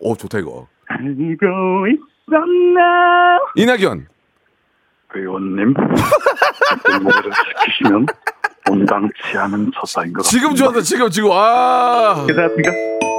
오, 0.00 0.14
좋다, 0.16 0.38
이거. 0.40 0.66
알고 0.90 1.86
있었나 1.86 3.38
이낙연. 3.54 4.06
의원님 5.14 5.74
시키시면 7.64 8.06
온당치 8.68 9.36
않은 9.38 9.70
처사인 9.74 10.12
것 10.12 10.22
지금. 10.22 10.54
좋았어, 10.54 10.80
지금, 10.82 11.10
지금. 11.10 11.30
아. 11.32 12.24
괜찮습니까? 12.26 12.70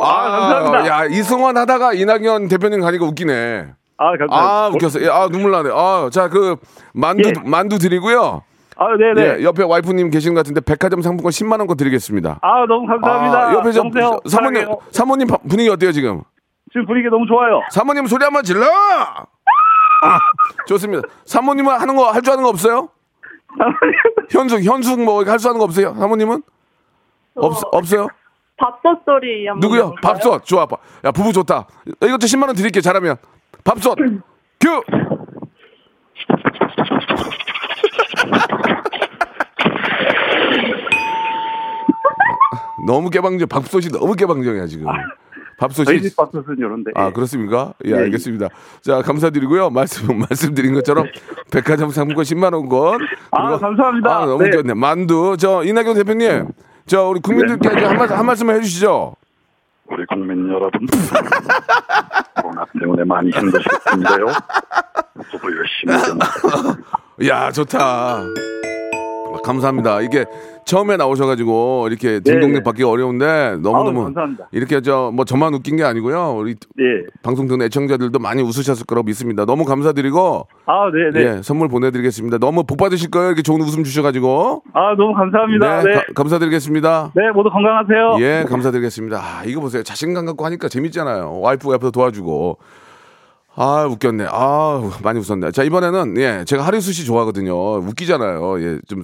아, 0.03 0.29
감사합니다. 0.29 0.87
야, 0.87 1.05
이승환 1.05 1.57
하다가 1.57 1.93
이낙연 1.93 2.47
대표님 2.47 2.81
가니까 2.81 3.05
웃기네. 3.05 3.73
아 3.97 4.17
감사합니다. 4.17 4.35
아, 4.35 4.67
웃겼어. 4.73 5.01
예, 5.01 5.09
아, 5.09 5.27
눈물 5.29 5.51
나네. 5.51 5.69
아, 5.73 6.09
자, 6.11 6.27
그, 6.29 6.55
만두, 6.93 7.29
예. 7.29 7.33
만두 7.45 7.77
드리고요. 7.77 8.43
아 8.77 8.85
네네. 8.97 9.39
예, 9.39 9.43
옆에 9.43 9.63
와이프님 9.63 10.09
계신 10.09 10.33
것 10.33 10.39
같은데 10.39 10.59
백화점 10.61 11.01
상품권 11.03 11.29
10만원 11.31 11.67
거 11.67 11.75
드리겠습니다. 11.75 12.39
아 12.41 12.65
너무 12.67 12.87
감사합니다. 12.87 13.49
아, 13.49 13.53
옆에 13.53 13.71
저? 13.73 13.83
사모님. 14.25 14.65
사모님 14.91 15.27
바- 15.27 15.37
분위기 15.47 15.69
어때요, 15.69 15.91
지금? 15.91 16.23
지금 16.71 16.85
분위기 16.85 17.09
너무 17.09 17.25
좋아요. 17.27 17.61
사모님 17.71 18.05
소리 18.07 18.23
한번 18.23 18.43
질러! 18.43 18.65
아, 20.03 20.17
좋습니다. 20.67 21.07
사모님은 21.25 21.79
하는 21.79 21.95
거, 21.95 22.11
할 22.11 22.21
줄 22.21 22.33
아는 22.33 22.43
거 22.43 22.49
없어요? 22.49 22.89
현숙, 24.31 24.63
현숙 24.63 25.01
뭐, 25.03 25.23
할 25.23 25.37
줄 25.37 25.49
아는 25.49 25.59
거 25.59 25.65
없어요? 25.65 25.93
사모님은? 25.95 26.41
없, 27.35 27.53
없어요? 27.71 28.07
밥솥 28.57 29.01
소리 29.05 29.47
한번 29.47 29.59
누구요? 29.61 29.81
해볼까요? 29.87 30.13
밥솥. 30.13 30.45
좋아. 30.45 30.65
봐. 30.65 30.77
야, 31.03 31.11
부부 31.11 31.33
좋다. 31.33 31.65
이것도 32.01 32.27
10만원 32.27 32.55
드릴게요, 32.55 32.81
잘하면. 32.81 33.17
밥솥. 33.63 33.97
큐! 34.59 34.83
너무 42.87 43.09
개방적, 43.09 43.47
밥솥이 43.49 43.89
너무 43.91 44.13
개방적이야, 44.15 44.65
지금. 44.67 44.87
밥솥이. 45.61 45.85
저희 45.85 46.01
집 46.01 46.15
밥솥은 46.15 46.57
이런데. 46.57 46.91
아, 46.95 47.11
그렇습니까? 47.11 47.73
예, 47.85 47.91
예. 47.91 47.95
알겠습니다. 47.95 48.49
자, 48.81 49.01
감사드리고요. 49.03 49.69
말씀, 49.69 50.07
말씀드린 50.17 50.73
것처럼 50.73 51.05
백화점 51.51 51.91
상품권 51.91 52.23
10만 52.23 52.53
원권. 52.53 53.01
아, 53.31 53.57
감사합니다. 53.57 54.17
아, 54.17 54.25
너무 54.25 54.43
네. 54.43 54.51
좋네. 54.51 54.73
만두. 54.73 55.37
저, 55.39 55.63
이낙연 55.63 55.93
대표님. 55.95 56.47
저, 56.87 57.07
우리 57.07 57.19
국민들께 57.19 57.69
네. 57.69 57.85
한 57.85 57.97
말씀, 57.97 58.15
한 58.17 58.25
말씀 58.25 58.49
해주시죠. 58.49 59.15
우리 59.87 60.05
국민 60.05 60.47
여러분 60.47 60.87
코로나 62.41 62.65
때문에 62.79 63.03
많이 63.03 63.29
힘드실 63.29 63.65
텐데요. 63.85 64.27
저도 65.31 65.49
열심히 65.57 66.05
좀 66.05 67.27
야, 67.27 67.51
좋다. 67.51 68.23
감사합니다. 69.43 70.01
이게 70.01 70.25
처음에 70.71 70.95
나오셔가지고 70.95 71.87
이렇게 71.89 72.21
딩동댕 72.21 72.53
네. 72.53 72.63
받기 72.63 72.83
어려운데 72.83 73.57
너무너무 73.61 73.99
아우, 73.99 74.03
감사합니다. 74.05 74.47
이렇게 74.53 74.79
저 74.79 75.11
뭐 75.11 75.25
저만 75.25 75.53
웃긴 75.53 75.75
게 75.75 75.83
아니고요. 75.83 76.35
우리 76.37 76.51
예. 76.51 76.83
방송 77.23 77.45
듣는 77.47 77.65
애청자들도 77.65 78.17
많이 78.19 78.41
웃으셨을 78.41 78.85
거라고 78.85 79.05
믿습니다. 79.07 79.43
너무 79.45 79.65
감사드리고 79.65 80.47
아, 80.65 80.89
네, 81.13 81.19
네. 81.19 81.25
예, 81.37 81.41
선물 81.41 81.67
보내드리겠습니다. 81.67 82.37
너무 82.37 82.63
복 82.63 82.77
받으실 82.77 83.11
거예요. 83.11 83.27
이렇게 83.27 83.41
좋은 83.41 83.59
웃음 83.61 83.83
주셔가지고. 83.83 84.63
아, 84.73 84.95
너무 84.97 85.13
감사합니다. 85.13 85.83
네. 85.83 85.91
가- 85.91 86.03
감사드리겠습니다. 86.15 87.11
네, 87.15 87.31
모두 87.31 87.49
건강하세요. 87.49 88.17
예, 88.21 88.45
감사드리겠습니다. 88.47 89.17
아, 89.17 89.43
이거 89.45 89.59
보세요. 89.59 89.83
자신감 89.83 90.25
갖고 90.25 90.45
하니까 90.45 90.69
재밌잖아요. 90.69 91.39
와이프가 91.41 91.73
옆에서 91.73 91.91
도와주고. 91.91 92.57
아, 93.55 93.85
웃겼네. 93.91 94.27
아, 94.31 94.89
많이 95.03 95.19
웃었네. 95.19 95.51
자, 95.51 95.63
이번에는, 95.63 96.15
예, 96.17 96.43
제가 96.45 96.63
하리수 96.65 96.93
씨 96.93 97.05
좋아하거든요. 97.05 97.53
웃기잖아요. 97.79 98.61
예, 98.61 98.79
좀 98.87 99.03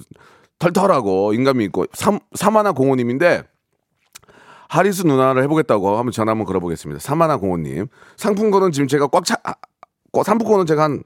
털털하고 0.58 1.32
인감이 1.34 1.64
있고. 1.66 1.86
삼, 1.92 2.18
사마나 2.34 2.72
공호님인데, 2.72 3.42
하리수 4.68 5.06
누나를 5.06 5.42
해보겠다고 5.44 5.96
한번 5.96 6.12
전화 6.12 6.32
한번 6.32 6.46
걸어보겠습니다. 6.46 7.00
사마나 7.00 7.36
공호님. 7.38 7.86
상품권은 8.16 8.72
지금 8.72 8.86
제가 8.86 9.06
꽉 9.06 9.24
차, 9.24 9.36
아, 9.44 9.54
꽉- 10.12 10.24
상품권은 10.24 10.66
제가 10.66 10.82
한 10.84 11.02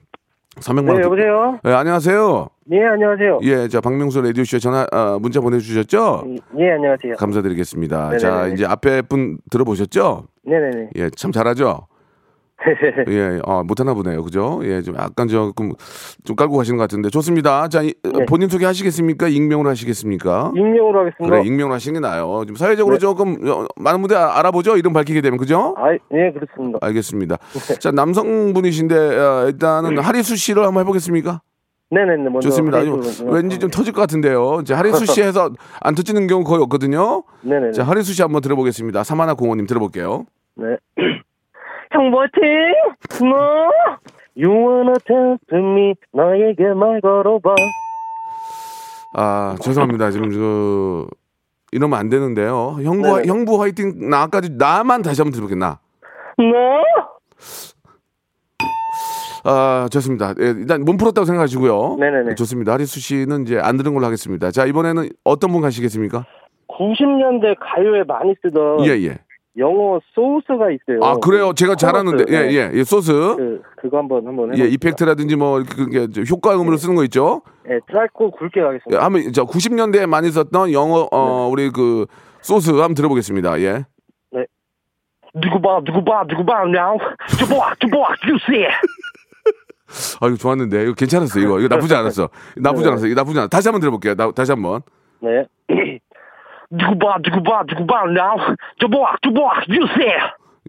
300만 0.57 0.89
원. 0.89 0.97
네, 1.01 1.03
여보세요? 1.05 1.59
예, 1.65 1.71
안녕하세요. 1.73 2.49
예, 2.73 2.85
안녕하세요. 2.85 3.39
예, 3.43 3.69
자, 3.69 3.81
박명수 3.81 4.21
라디오쇼 4.21 4.59
전화, 4.59 4.87
어, 4.93 5.19
문자 5.21 5.41
보내주셨죠? 5.41 6.25
예, 6.59 6.71
안녕하세요. 6.73 7.15
감사드리겠습니다. 7.17 7.99
네네네. 8.11 8.19
자, 8.19 8.47
이제 8.49 8.67
앞에 8.67 9.03
분 9.03 9.39
들어보셨죠? 9.51 10.27
네네네. 10.45 10.91
예, 10.97 11.11
참 11.11 11.31
잘하죠? 11.33 11.87
예, 13.09 13.41
어, 13.45 13.63
못하나 13.65 13.95
보네요. 13.95 14.23
그죠? 14.23 14.61
예, 14.65 14.83
좀 14.83 14.95
약간 14.97 15.29
조금 15.29 15.73
좀 16.25 16.37
깔고 16.37 16.57
가시는 16.57 16.77
것 16.77 16.83
같은데. 16.85 17.09
좋습니다. 17.11 17.69
자, 17.69 17.83
이, 17.83 17.93
네. 18.03 18.25
본인 18.27 18.49
소개 18.49 18.65
하시겠습니까? 18.67 19.29
익명으로 19.29 19.69
하시겠습니까? 19.71 20.53
익명으로 20.55 21.01
하겠습니다. 21.01 21.37
그래, 21.37 21.47
익명으로 21.47 21.75
하시는 21.75 21.95
게 21.95 22.01
나아요. 22.01 22.45
좀 22.47 22.57
사회적으로 22.57 22.97
네. 22.97 23.01
조금 23.01 23.37
어, 23.49 23.67
많은 23.77 24.01
분들 24.01 24.17
아- 24.17 24.39
알아보죠? 24.39 24.77
이름 24.77 24.93
밝히게 24.93 25.21
되면. 25.21 25.39
그죠? 25.39 25.75
아, 25.79 25.93
예, 25.93 26.33
그렇습니다. 26.33 26.79
알겠습니다. 26.83 27.37
자, 27.81 27.91
남성분이신데, 27.91 28.97
어, 28.97 29.45
일단은 29.47 29.99
하리수 29.99 30.37
씨를 30.37 30.65
한번 30.67 30.83
해보겠습니까? 30.83 31.41
네네네. 31.91 32.31
먼저. 32.31 32.49
좋습니다. 32.49 32.81
누나. 32.83 33.03
왠지 33.33 33.59
좀 33.59 33.69
터질 33.71 33.93
것 33.93 34.01
같은데요. 34.01 34.61
이제 34.63 34.73
하리수 34.73 35.05
씨 35.05 35.21
해서 35.23 35.51
안 35.81 35.95
터지는 35.95 36.27
경우 36.27 36.43
거의 36.43 36.63
없거든요. 36.63 37.23
네네네. 37.43 37.73
자, 37.73 37.83
하리수 37.85 38.15
씨 38.15 38.23
한번 38.23 38.41
들어보겠습니다. 38.41 39.05
사마나 39.05 39.35
공호님 39.35 39.67
들어볼게요. 39.67 40.25
네. 40.57 40.77
형보팅! 41.93 42.43
뭐? 43.29 43.71
You 44.37 44.51
wanna 44.51 44.95
talk 45.07 45.39
to 45.51 45.59
me? 45.59 45.95
나에게 46.13 46.73
말 46.75 47.01
걸어봐. 47.01 47.55
아, 49.15 49.57
죄송합니다. 49.61 50.11
지금 50.11 50.31
그 50.31 51.07
이러면 51.71 51.99
안 51.99 52.09
되는데요. 52.09 52.77
형부 52.83 53.07
화- 53.09 53.17
네네. 53.17 53.29
형부 53.29 53.61
화이팅 53.63 54.09
나까지 54.11 54.53
나만 54.57 55.03
다시 55.03 55.21
한번 55.21 55.33
들어볼게요. 55.33 55.59
나. 55.59 55.79
뭐? 56.39 56.83
아, 59.45 59.89
좋습니다. 59.91 60.35
예, 60.41 60.47
일단 60.57 60.85
몸 60.85 60.97
풀었다고 60.97 61.25
생각하시고요. 61.25 61.97
네네네. 61.99 62.35
좋습니다. 62.37 62.73
하리수 62.73 63.01
씨는 63.01 63.43
이제 63.43 63.59
안 63.59 63.77
들은 63.77 63.93
걸로 63.93 64.07
하겠습니다. 64.07 64.51
자, 64.51 64.65
이번에는 64.67 65.09
어떤 65.25 65.51
분 65.53 65.61
가시겠습니까? 65.63 66.25
90년대 66.69 67.57
가요에 67.61 68.05
많이 68.07 68.35
쓰던 68.43 68.85
예, 68.87 68.91
예. 69.05 69.19
영어 69.59 70.01
소스가 70.15 70.71
있어요. 70.71 71.01
아, 71.03 71.17
그래요. 71.17 71.53
제가 71.53 71.73
소스. 71.73 71.81
잘하는데. 71.87 72.25
예, 72.29 72.41
네. 72.43 72.53
예. 72.55 72.71
예, 72.73 72.85
소스. 72.85 73.13
그, 73.13 73.63
그거 73.77 73.99
한번, 73.99 74.27
한번 74.27 74.59
예. 74.59 74.65
이펙트라든지 74.67 75.37
뭐 75.37 75.63
그게 75.63 76.09
저 76.11 76.23
효과음으로 76.23 76.77
쓰는 76.79 76.95
거 76.95 77.05
있죠? 77.05 77.43
예, 77.69 77.79
짧고 77.93 78.31
굵게 78.33 78.61
예, 78.61 78.65
가겠습니다. 78.65 79.05
한번 79.05 79.33
저 79.33 79.45
90년대에 79.45 80.07
많이 80.07 80.31
썼던 80.31 80.73
영어 80.73 81.07
어 81.13 81.47
네. 81.47 81.53
우리 81.53 81.71
그 81.71 82.07
소스 82.41 82.71
한번 82.71 82.95
들어보겠습니다. 82.95 83.61
예. 83.61 83.85
누구 85.35 85.63
봐, 85.63 85.81
누구 85.85 86.05
봐, 86.05 86.25
누구 86.29 86.45
봐, 86.45 86.63
now. 86.67 86.99
주보아, 87.39 87.73
주보아, 87.81 88.09
주세. 88.21 88.67
아 90.21 90.27
이거 90.27 90.37
좋았는데 90.37 90.85
이거 90.85 90.93
괜찮았어 90.95 91.39
이거 91.41 91.59
이거 91.61 91.69
나쁘지 91.75 91.93
않았어 91.97 92.29
나쁘지 92.57 92.85
네. 92.85 92.89
않았어 92.91 93.07
이거 93.07 93.15
나쁘지 93.15 93.39
않아 93.39 93.49
다시 93.49 93.69
한번 93.69 93.81
들어볼게요 93.81 94.15
나, 94.15 94.31
다시 94.31 94.53
한번 94.53 94.81
네. 95.21 95.47
누구 96.73 96.99
봐, 96.99 97.17
누구 97.23 97.43
봐, 97.43 97.63
누구 97.69 97.87
봐, 97.87 98.03
now. 98.07 98.57
주보아, 98.81 99.17
주보아, 99.23 99.61
주세. 99.67 100.09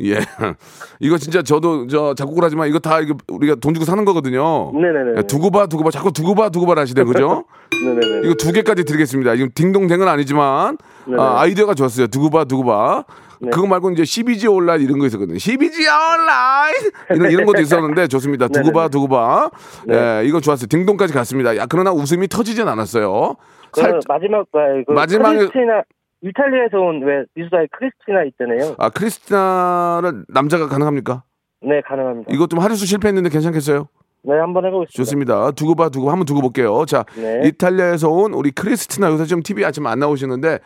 예 0.02 0.16
이거 1.00 1.20
진짜 1.20 1.44
저도 1.44 1.86
저 1.86 2.16
작곡을 2.16 2.44
하지만 2.44 2.68
이거 2.68 2.80
다 2.80 3.00
이거 3.00 3.14
우리가 3.28 3.54
돈 3.62 3.76
주고 3.76 3.86
사는 3.86 4.04
거거든요 4.06 4.72
네네네. 4.74 5.18
야, 5.20 5.22
두고 5.22 5.52
봐 5.52 5.68
두고 5.68 5.84
봐 5.84 5.92
자꾸 5.92 6.12
두고 6.12 6.34
봐 6.34 6.50
두고 6.50 6.66
봐 6.66 6.74
하시네 6.82 7.04
그죠 7.04 7.46
네네네. 7.72 8.22
이거 8.26 8.34
두 8.34 8.52
개까지 8.52 8.86
드리겠습니다 8.86 9.36
지금 9.36 9.52
딩동댕은 9.54 10.08
아니지만 10.08 10.80
네네. 11.06 11.22
아, 11.22 11.42
아이디어가 11.42 11.76
좋았어요 11.76 12.08
두고 12.08 12.32
봐 12.32 12.44
두고 12.46 12.64
봐 12.66 13.04
네. 13.40 13.52
그거 13.52 13.68
말고 13.68 13.92
이제 13.92 14.02
12지 14.02 14.52
온라인 14.52 14.82
이런 14.82 14.98
거 14.98 15.06
있었거든요 15.06 15.38
12지 15.38 15.82
온라인 15.86 16.74
이런, 17.12 17.32
이런 17.32 17.46
것도 17.46 17.62
있었는데 17.62 18.08
좋습니다 18.08 18.48
두고 18.48 18.72
봐 18.74 18.88
네네네. 18.88 18.90
두고 18.90 19.08
봐 19.10 19.52
네. 19.86 20.22
예, 20.24 20.26
이거 20.26 20.40
좋았어요 20.42 20.66
딩동까지 20.72 21.14
갔습니다 21.14 21.56
야 21.56 21.68
그러나 21.70 21.92
웃음이 21.92 22.28
터지진 22.30 22.68
않았어요 22.68 23.36
그 23.70 23.82
살, 23.82 24.00
마지막 24.08 24.40
아, 24.54 24.84
그 24.88 24.92
마지막에- 24.92 25.38
크리스티나 25.38 25.84
이탈리아에서 26.24 26.78
온 26.80 27.04
왜 27.04 27.26
미수다의 27.36 27.68
크리스티나 27.72 28.24
있잖아요. 28.24 28.76
아 28.80 28.90
크리스티나를 28.90 30.26
남자가 30.30 30.68
가능합니까? 30.68 31.24
네 31.62 31.82
가능합니다. 31.82 32.32
이거 32.34 32.48
좀 32.48 32.60
하리수 32.60 32.86
실패했는데 32.86 33.30
괜찮겠어요? 33.30 33.88
네 34.26 34.34
한번 34.40 34.66
해보겠습니다. 34.66 34.96
좋습니다. 34.96 35.52
두고 35.52 35.76
봐 35.76 35.90
두고 35.90 36.10
한번 36.10 36.26
두고 36.26 36.40
볼게요. 36.42 36.86
자 36.86 37.04
네. 37.18 37.42
이탈리아에서 37.44 38.10
온 38.10 38.34
우리 38.34 38.52
크리스티나 38.52 39.10
요새 39.12 39.26
좀 39.26 39.44
TV 39.44 39.66
아침 39.66 39.86
안 39.86 40.00
나오시는데. 40.00 40.60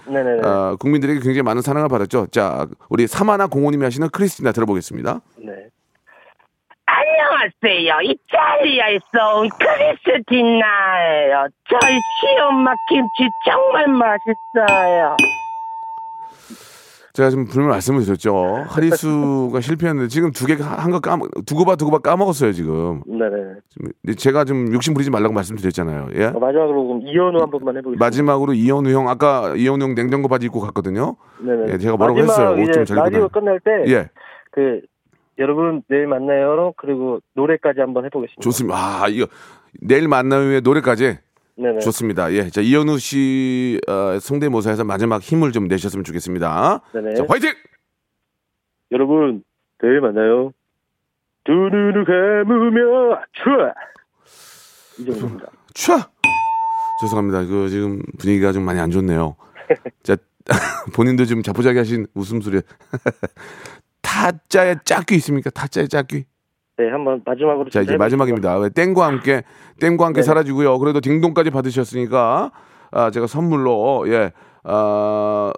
어, 0.45 0.75
국민들에게 0.77 1.19
굉장히 1.21 1.41
많은 1.41 1.63
사랑을 1.63 1.89
받았죠. 1.89 2.27
자 2.27 2.67
우리 2.89 3.07
사마나 3.07 3.47
공호님이 3.47 3.83
하시는 3.83 4.07
크리스티나 4.09 4.51
들어보겠습니다. 4.51 5.21
네. 5.39 5.53
안녕하세요. 6.85 7.93
이탈리아에서 8.03 9.39
온 9.39 9.49
크리스티나예요. 9.59 11.47
저희 11.69 11.99
시엄마 12.21 12.73
김치 12.89 13.27
정말 13.43 13.87
맛있어요. 13.87 15.17
제가 17.17 17.31
지금 17.31 17.45
분명 17.45 17.71
말씀을 17.71 18.03
드렸죠. 18.03 18.63
하리수가 18.67 19.59
실패했는데 19.59 20.07
지금 20.07 20.29
두개한거 20.29 20.99
까먹 20.99 21.31
두고 21.47 21.65
봐 21.65 21.75
두고 21.75 21.89
봐 21.89 21.97
까먹었어요 21.97 22.51
지금. 22.51 23.01
네네. 23.07 24.13
제가 24.17 24.45
좀 24.45 24.71
욕심 24.71 24.93
부리지 24.93 25.09
말라고 25.09 25.33
말씀드렸잖아요. 25.33 26.09
예. 26.13 26.25
어, 26.25 26.33
마지막으로 26.33 26.85
그럼 26.85 27.01
이현우 27.01 27.39
한 27.41 27.49
번만 27.49 27.75
해보겠습니다. 27.77 28.05
마지막으로 28.05 28.53
이현우 28.53 28.91
형 28.91 29.09
아까 29.09 29.55
이현우 29.57 29.83
형 29.83 29.95
냉장고 29.95 30.27
바지 30.27 30.45
입고 30.45 30.59
갔거든요. 30.59 31.15
네네. 31.39 31.73
예, 31.73 31.77
제가 31.79 31.97
뭐라고 31.97 32.19
했어요. 32.19 32.51
옷 32.51 32.59
이제 32.59 32.71
좀잘 32.73 32.97
라디오. 32.97 33.27
끝날 33.29 33.59
때 33.61 33.71
예. 33.87 34.11
그 34.51 34.81
여러분 35.39 35.81
내일 35.89 36.05
만나요. 36.05 36.73
그리고 36.77 37.19
노래까지 37.33 37.79
한번 37.79 38.05
해보겠습니다. 38.05 38.41
좋습니다. 38.41 38.77
아, 38.77 39.07
이거 39.09 39.25
내일 39.81 40.07
만나요의 40.07 40.61
노래까지 40.61 41.17
네네. 41.57 41.79
좋습니다. 41.79 42.31
예. 42.33 42.49
자, 42.49 42.61
이현우 42.61 42.99
씨 42.99 43.79
어, 43.87 44.19
성대모사에서 44.19 44.83
마지막 44.83 45.21
힘을 45.21 45.51
좀 45.51 45.67
내셨으면 45.67 46.03
좋겠습니다. 46.03 46.81
네네. 46.93 47.15
자, 47.15 47.25
화이팅! 47.27 47.51
여러분 48.91 49.43
내일 49.81 50.01
만나요. 50.01 50.53
두 51.43 51.51
눈을 51.51 52.05
감으며 52.05 53.21
추아 53.33 53.73
이 54.99 55.05
정도입니다. 55.05 55.47
촤! 55.73 56.09
죄송합니다. 57.01 57.45
그 57.45 57.69
지금 57.69 58.01
분위기가 58.19 58.51
좀 58.51 58.63
많이 58.63 58.79
안 58.79 58.91
좋네요. 58.91 59.35
자, 60.03 60.15
본인도 60.95 61.25
좀 61.25 61.41
자포자기 61.41 61.77
하신 61.77 62.07
웃음소리. 62.13 62.61
타짜의 64.01 64.79
짝귀 64.85 65.15
있습니까? 65.15 65.49
타짜의 65.49 65.89
짝귀? 65.89 66.25
네 66.77 66.89
한번 66.89 67.21
마지막으로 67.25 67.69
자, 67.71 67.81
이제 67.81 67.97
마지막입니다. 67.97 68.57
왜 68.59 68.69
땡과 68.69 69.05
함께, 69.05 69.43
땡과 69.79 70.05
함께 70.05 70.21
네. 70.21 70.25
사라지고요. 70.25 70.77
그래도 70.77 71.01
딩동까지 71.01 71.49
받으셨으니까, 71.49 72.51
아, 72.91 73.11
제가 73.11 73.25
선물로, 73.25 74.05
예, 74.09 74.31
아, 74.63 75.51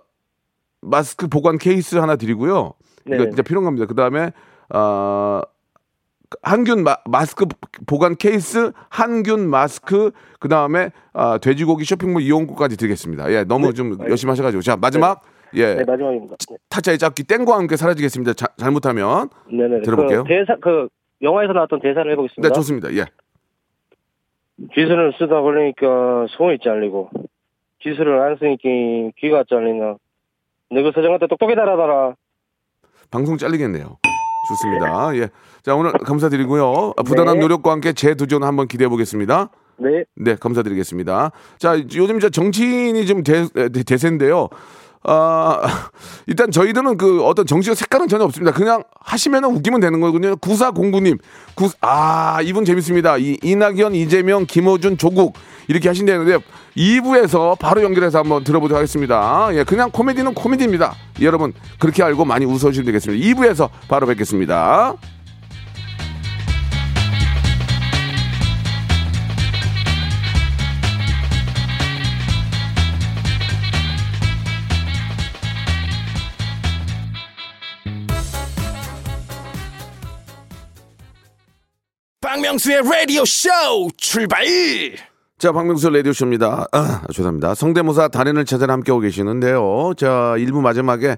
마스크 0.81 1.27
보관 1.27 1.57
케이스 1.57 1.97
하나 1.97 2.15
드리고요. 2.15 2.73
이거 3.05 3.17
네. 3.17 3.23
진짜 3.25 3.41
필요한 3.41 3.65
겁니다. 3.65 3.85
그 3.85 3.95
다음에, 3.95 4.31
아, 4.69 5.41
한균 6.41 6.83
마, 6.83 6.95
마스크 7.05 7.45
보관 7.85 8.15
케이스, 8.15 8.71
한균 8.87 9.49
마스크, 9.49 10.11
그 10.39 10.47
다음에, 10.47 10.91
아, 11.11 11.37
돼지고기 11.37 11.83
쇼핑몰 11.83 12.21
이용권까지 12.21 12.77
드리겠습니다. 12.77 13.29
예, 13.33 13.43
너무 13.43 13.73
좀 13.73 13.97
열심히 14.07 14.29
하셔가지고. 14.31 14.61
자, 14.61 14.77
마지막, 14.77 15.21
예, 15.55 15.75
네 15.75 15.83
마지막입니다. 15.83 16.35
네. 16.49 16.57
타짜의 16.69 16.97
짝기 16.97 17.23
땡과 17.23 17.57
함께 17.57 17.75
사라지겠습니다. 17.75 18.33
자, 18.33 18.47
잘못하면. 18.55 19.29
네네. 19.51 19.81
들어볼게요. 19.81 20.23
그 20.23 20.29
대사 20.29 20.55
그 20.61 20.87
영화에서 21.21 21.53
나왔던 21.53 21.79
대사를 21.81 22.09
해보겠습니다. 22.11 22.47
네, 22.49 22.53
좋습니다. 22.53 22.93
예. 22.95 23.05
기술을 24.73 25.13
쓰다 25.17 25.41
걸리니까 25.41 26.27
손이 26.37 26.59
잘리고 26.63 27.09
기술을 27.81 28.19
안 28.21 28.37
쓰니까 28.37 29.11
귀가 29.17 29.43
잘리나. 29.49 29.95
너그 30.71 30.91
서정한테 30.93 31.27
똑똑히 31.27 31.55
달아달라. 31.55 32.15
방송 33.09 33.37
잘리겠네요. 33.37 33.97
좋습니다. 34.49 35.15
예. 35.15 35.29
자, 35.63 35.75
오늘 35.75 35.91
감사드리고요. 35.91 36.93
아, 36.97 37.03
부단한 37.03 37.35
네. 37.35 37.41
노력과 37.41 37.71
함께 37.71 37.93
재도전 37.93 38.43
한번 38.43 38.67
기대해 38.67 38.87
보겠습니다. 38.89 39.49
네. 39.77 40.03
네, 40.15 40.35
감사드리겠습니다. 40.35 41.31
자, 41.57 41.77
요즘 41.95 42.19
저 42.19 42.29
정치인이 42.29 43.05
좀 43.05 43.23
대, 43.23 43.45
대- 43.47 43.83
대세인데요. 43.83 44.49
아, 45.03 45.89
일단 46.27 46.51
저희들은 46.51 46.97
그 46.97 47.23
어떤 47.23 47.45
정치적 47.45 47.77
색깔은 47.77 48.07
전혀 48.07 48.25
없습니다. 48.25 48.51
그냥 48.51 48.83
하시면 48.99 49.45
웃기면 49.45 49.79
되는 49.79 49.99
거거든요. 50.01 50.35
구사공구님. 50.37 51.17
구, 51.55 51.69
아, 51.81 52.39
이분 52.43 52.65
재밌습니다. 52.65 53.17
이, 53.17 53.37
이낙연, 53.41 53.95
이재명, 53.95 54.45
김어준, 54.45 54.97
조국. 54.97 55.35
이렇게 55.67 55.87
하신다는데 55.87 56.39
2부에서 56.75 57.57
바로 57.59 57.83
연결해서 57.83 58.19
한번 58.19 58.43
들어보도록 58.43 58.77
하겠습니다. 58.77 59.49
예, 59.53 59.63
그냥 59.63 59.91
코미디는 59.91 60.33
코미디입니다. 60.33 60.95
여러분, 61.21 61.53
그렇게 61.79 62.03
알고 62.03 62.25
많이 62.25 62.45
웃어주시면 62.45 62.85
되겠습니다. 62.85 63.25
2부에서 63.25 63.69
바로 63.87 64.07
뵙겠습니다. 64.07 64.95
박명수의 82.39 82.83
라디오 82.89 83.25
쇼 83.25 83.49
출발 83.97 84.45
자, 85.37 85.51
박명수 85.51 85.89
라디오쇼입니다. 85.89 86.67
아, 86.71 87.01
죄송합니다. 87.13 87.53
성대모사 87.53 88.07
달인을 88.07 88.45
찾아라 88.45 88.73
함께하고 88.75 89.01
계시는데요. 89.01 89.91
자, 89.97 90.35
일부 90.37 90.61
마지막에 90.61 91.17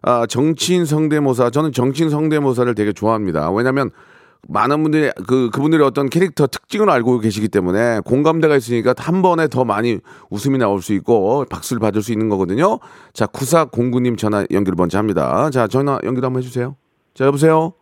아, 0.00 0.24
정치인 0.26 0.86
성대모사. 0.86 1.50
저는 1.50 1.72
정치인 1.72 2.08
성대모사를 2.08 2.74
되게 2.74 2.94
좋아합니다. 2.94 3.50
왜냐면 3.50 3.90
많은 4.48 4.82
분들이 4.82 5.10
그, 5.26 5.50
그분들의 5.50 5.86
어떤 5.86 6.08
캐릭터 6.08 6.46
특징을 6.46 6.88
알고 6.88 7.18
계시기 7.18 7.48
때문에 7.48 8.00
공감대가 8.00 8.56
있으니까 8.56 8.94
한 8.96 9.20
번에 9.20 9.48
더 9.48 9.66
많이 9.66 9.98
웃음이 10.30 10.56
나올 10.56 10.80
수 10.80 10.94
있고 10.94 11.44
박수를 11.50 11.80
받을 11.80 12.00
수 12.00 12.12
있는 12.12 12.30
거거든요. 12.30 12.78
자, 13.12 13.26
9409님 13.26 14.16
전화 14.16 14.46
연결 14.50 14.74
먼저 14.76 14.96
합니다. 14.96 15.50
자, 15.50 15.66
전화 15.66 15.98
연결 16.04 16.24
한번 16.24 16.42
해주세요. 16.42 16.76
자, 17.14 17.26
여보세요? 17.26 17.74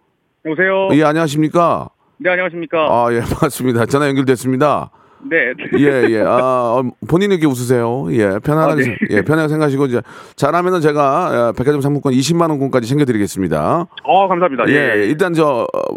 여보세요. 0.44 0.88
예, 0.92 1.04
안녕하십니까? 1.04 1.90
네 2.22 2.30
안녕하십니까. 2.30 2.78
아, 2.78 3.08
예, 3.12 3.20
반갑습니다. 3.24 3.86
전화 3.86 4.06
연결됐습니다. 4.08 4.90
네. 5.22 5.52
예, 5.78 6.06
예. 6.10 6.20
아, 6.22 6.80
어, 6.80 6.82
본인에게 7.08 7.46
웃으세요. 7.46 8.06
예, 8.12 8.38
편안하게, 8.42 8.72
아, 8.72 8.74
네. 8.76 8.82
생- 8.84 8.96
예, 9.10 9.22
편하게 9.22 9.48
생각하시고, 9.48 9.86
이제, 9.86 10.02
잘하면은 10.36 10.80
제가, 10.80 11.48
어, 11.48 11.52
백화점 11.52 11.80
상품권 11.80 12.12
20만원권까지 12.14 12.84
챙겨드리겠습니다. 12.86 13.86
어 14.04 14.28
감사합니다. 14.28 14.64
예, 14.68 15.00
예. 15.00 15.06
일단 15.06 15.32
저, 15.34 15.66
어, 15.72 15.96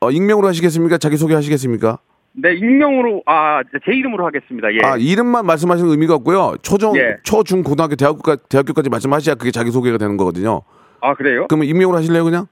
어, 0.00 0.10
익명으로 0.10 0.46
하시겠습니까? 0.48 0.98
자기소개 0.98 1.34
하시겠습니까? 1.34 1.98
네 2.40 2.54
익명으로 2.54 3.22
아 3.26 3.62
제 3.84 3.92
이름으로 3.92 4.24
하겠습니다. 4.26 4.68
예. 4.72 4.78
아, 4.84 4.96
이름만 4.96 5.44
말씀하시는 5.46 5.90
의미가 5.90 6.14
없고요. 6.16 6.54
초중, 6.62 6.96
예. 6.96 7.16
초, 7.24 7.42
중, 7.42 7.62
고등학교, 7.64 7.96
대학교까지, 7.96 8.42
대학교까지 8.48 8.90
말씀하셔야 8.90 9.34
그게 9.34 9.50
자기소개가 9.50 9.98
되는 9.98 10.16
거거든요. 10.16 10.62
아 11.00 11.14
그래요? 11.14 11.46
그러면 11.48 11.66
익명으로 11.68 11.96
하실래요, 11.98 12.22
그냥? 12.24 12.46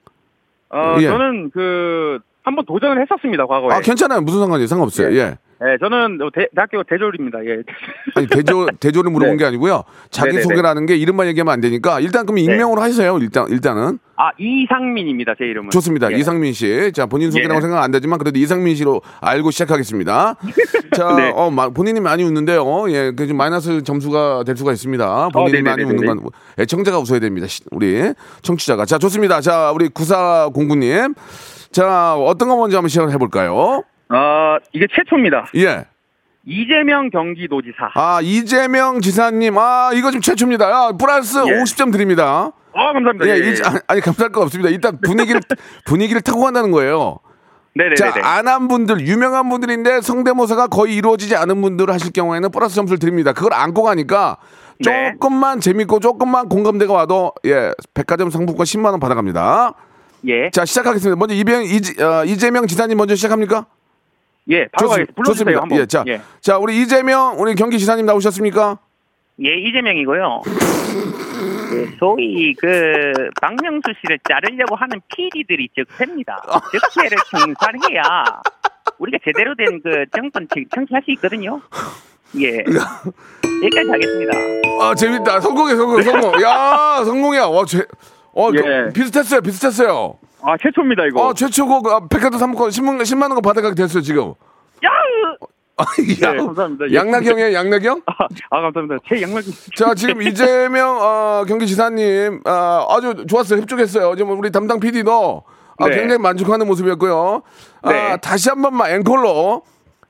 어, 0.70 0.96
예. 1.00 1.06
저는 1.06 1.50
그 1.52 2.18
한번 2.46 2.64
도전을 2.64 3.02
했었습니다 3.02 3.44
과거에. 3.44 3.74
아, 3.74 3.80
괜찮아요. 3.80 4.20
무슨 4.20 4.38
상관이에요. 4.40 4.68
상관없어요. 4.68 5.12
예. 5.16 5.36
네, 5.58 5.76
저는 5.80 6.18
대, 6.34 6.46
대학교 6.54 6.82
대졸입니다. 6.84 7.38
예. 7.46 7.62
아니, 8.14 8.26
대조, 8.28 8.66
대조를 8.78 9.10
물어본 9.10 9.36
네. 9.36 9.42
게 9.42 9.46
아니고요. 9.46 9.82
자기소개라는 10.10 10.86
게 10.86 10.94
이름만 10.96 11.26
얘기하면 11.28 11.52
안 11.52 11.60
되니까, 11.60 11.98
일단 11.98 12.24
그럼 12.24 12.38
익명으로 12.38 12.80
하세요. 12.80 13.18
일단, 13.20 13.48
일단은. 13.48 13.98
아 14.18 14.30
이상민입니다 14.38 15.34
제 15.36 15.44
이름은. 15.46 15.70
좋습니다. 15.70 16.12
예. 16.12 16.16
이상민 16.16 16.52
씨. 16.52 16.92
자, 16.94 17.06
본인 17.06 17.30
소개라고 17.32 17.56
예. 17.56 17.60
생각 17.62 17.82
안 17.82 17.90
되지만 17.90 18.18
그래도 18.18 18.38
이상민 18.38 18.76
씨로 18.76 19.00
알고 19.20 19.50
시작하겠습니다. 19.50 20.36
자, 20.94 21.14
네. 21.16 21.32
어, 21.34 21.50
마- 21.50 21.68
본인이 21.70 22.00
많이 22.00 22.22
웃는데요. 22.22 22.90
예, 22.90 23.10
그 23.16 23.26
좀 23.26 23.36
마이너스 23.38 23.82
점수가 23.82 24.44
될 24.46 24.56
수가 24.56 24.72
있습니다. 24.72 25.30
본인이 25.30 25.62
많이 25.62 25.82
네네네네네. 25.84 26.10
웃는 26.12 26.22
건 26.22 26.30
애청자가 26.60 26.98
웃어야 27.00 27.18
됩니다. 27.18 27.46
시- 27.48 27.64
우리 27.72 28.12
청취자가. 28.42 28.84
자, 28.84 28.98
좋습니다. 28.98 29.40
자, 29.40 29.72
우리 29.74 29.88
구사공구님. 29.88 31.14
자, 31.76 32.14
어떤 32.16 32.48
거 32.48 32.56
먼저 32.56 32.78
한번 32.78 32.88
시작을 32.88 33.12
해볼까요? 33.12 33.82
아 34.08 34.56
이게 34.72 34.86
최초입니다. 34.90 35.44
예. 35.56 35.84
이재명 36.46 37.10
경기도지사. 37.10 37.90
아, 37.96 38.20
이재명 38.22 39.00
지사님. 39.02 39.58
아, 39.58 39.90
이거 39.92 40.10
좀 40.10 40.22
최초입니다. 40.22 40.64
아, 40.66 40.92
플러스 40.92 41.36
예. 41.38 41.42
50점 41.62 41.92
드립니다. 41.92 42.50
아 42.72 42.92
감사합니다. 42.94 43.26
예, 43.26 43.32
예, 43.32 43.44
예. 43.44 43.50
이- 43.50 43.62
아니, 43.62 43.78
아니, 43.88 44.00
감사할 44.00 44.32
거 44.32 44.40
없습니다. 44.42 44.70
일단 44.70 44.98
분위기를, 45.02 45.40
분위기를 45.84 46.22
타고 46.22 46.40
간다는 46.40 46.70
거예요. 46.70 47.18
네네네. 47.74 47.96
자, 47.96 48.14
안 48.22 48.48
한 48.48 48.68
분들, 48.68 49.06
유명한 49.06 49.50
분들인데 49.50 50.00
성대모사가 50.00 50.68
거의 50.68 50.94
이루어지지 50.96 51.36
않은 51.36 51.60
분들을 51.60 51.92
하실 51.92 52.10
경우에는 52.10 52.50
플러스 52.52 52.74
점수를 52.74 52.98
드립니다. 52.98 53.34
그걸 53.34 53.52
안고 53.52 53.82
가니까 53.82 54.38
네. 54.82 55.12
조금만 55.12 55.60
재밌고 55.60 56.00
조금만 56.00 56.48
공감대가 56.48 56.94
와도 56.94 57.32
예, 57.44 57.72
백화점 57.92 58.30
상품권 58.30 58.64
10만 58.64 58.92
원 58.92 59.00
받아갑니다. 59.00 59.74
예. 60.26 60.50
자, 60.50 60.64
시작하겠습니다. 60.64 61.16
먼저 61.18 61.34
이병 61.34 61.64
이재, 61.64 62.02
어, 62.02 62.24
이재명 62.24 62.66
지사님 62.66 62.96
먼저 62.96 63.14
시작합니까? 63.14 63.66
예. 64.48 64.66
바로 64.72 64.88
좋습- 64.88 64.90
가겠습니다. 64.90 65.22
좋습니다. 65.24 65.60
한번. 65.62 65.78
예, 65.78 65.86
자, 65.86 66.04
예. 66.06 66.20
자, 66.40 66.58
우리 66.58 66.80
이재명 66.80 67.36
우리 67.40 67.54
경기 67.54 67.78
지사님 67.78 68.06
나오셨습니까? 68.06 68.78
예, 69.44 69.54
이재명이고요. 69.58 70.42
예, 71.74 71.86
소위 71.98 72.54
그 72.54 73.12
박명수 73.40 73.82
씨를 74.00 74.18
자르려고 74.28 74.76
하는 74.76 75.00
PD들이 75.14 75.68
적세입니다. 75.76 76.40
적세를 76.72 77.18
청산해야 77.30 78.02
우리가 78.98 79.18
제대로 79.24 79.54
된 79.54 79.80
그 79.82 80.04
정권 80.14 80.46
청- 80.52 80.64
청취할 80.74 81.02
수 81.04 81.10
있거든요. 81.12 81.60
예, 82.40 82.58
여기까지 83.62 83.90
하겠습니다. 83.90 84.32
아, 84.80 84.94
재밌다. 84.94 85.40
성공해, 85.40 85.74
성공, 85.76 86.02
성공. 86.02 86.42
야, 86.42 87.02
성공이야. 87.04 87.46
와, 87.46 87.64
제, 87.66 87.84
어, 88.36 88.50
예. 88.54 88.60
그, 88.60 88.92
비슷했어요, 88.92 89.40
비슷했어요. 89.40 90.18
아 90.42 90.56
최초입니다 90.62 91.06
이거. 91.06 91.26
어, 91.26 91.34
최초고 91.34 91.82
그, 91.82 91.90
아, 91.90 92.00
백화점 92.06 92.38
상품권 92.38 92.68
10만, 92.70 93.00
10만 93.02 93.22
원거 93.22 93.40
받아가게 93.40 93.74
됐어요, 93.74 94.02
지금. 94.02 94.34
야! 94.84 94.90
야, 95.78 95.84
네, 96.32 96.36
감사합니다. 96.38 96.90
예. 96.90 96.94
양락경이에요, 96.94 97.52
양락경? 97.54 98.02
아 98.06 98.60
감사합니다. 98.62 98.96
제 99.08 99.20
양락이. 99.22 99.50
자, 99.76 99.94
지금 99.94 100.22
이재명 100.22 100.98
어, 101.00 101.44
경기지사님 101.46 102.40
아, 102.44 102.86
아주 102.88 103.24
좋았어요. 103.26 103.60
협조했어요. 103.60 104.16
지금 104.16 104.38
우리 104.38 104.50
담당 104.50 104.80
PD도 104.80 105.42
아, 105.78 105.88
네. 105.88 105.96
굉장히 105.96 106.20
만족하는 106.20 106.66
모습이었고요. 106.66 107.42
아, 107.82 107.92
네. 107.92 108.16
다시 108.18 108.48
한 108.48 108.62
번만 108.62 108.90
앵콜로 108.92 109.62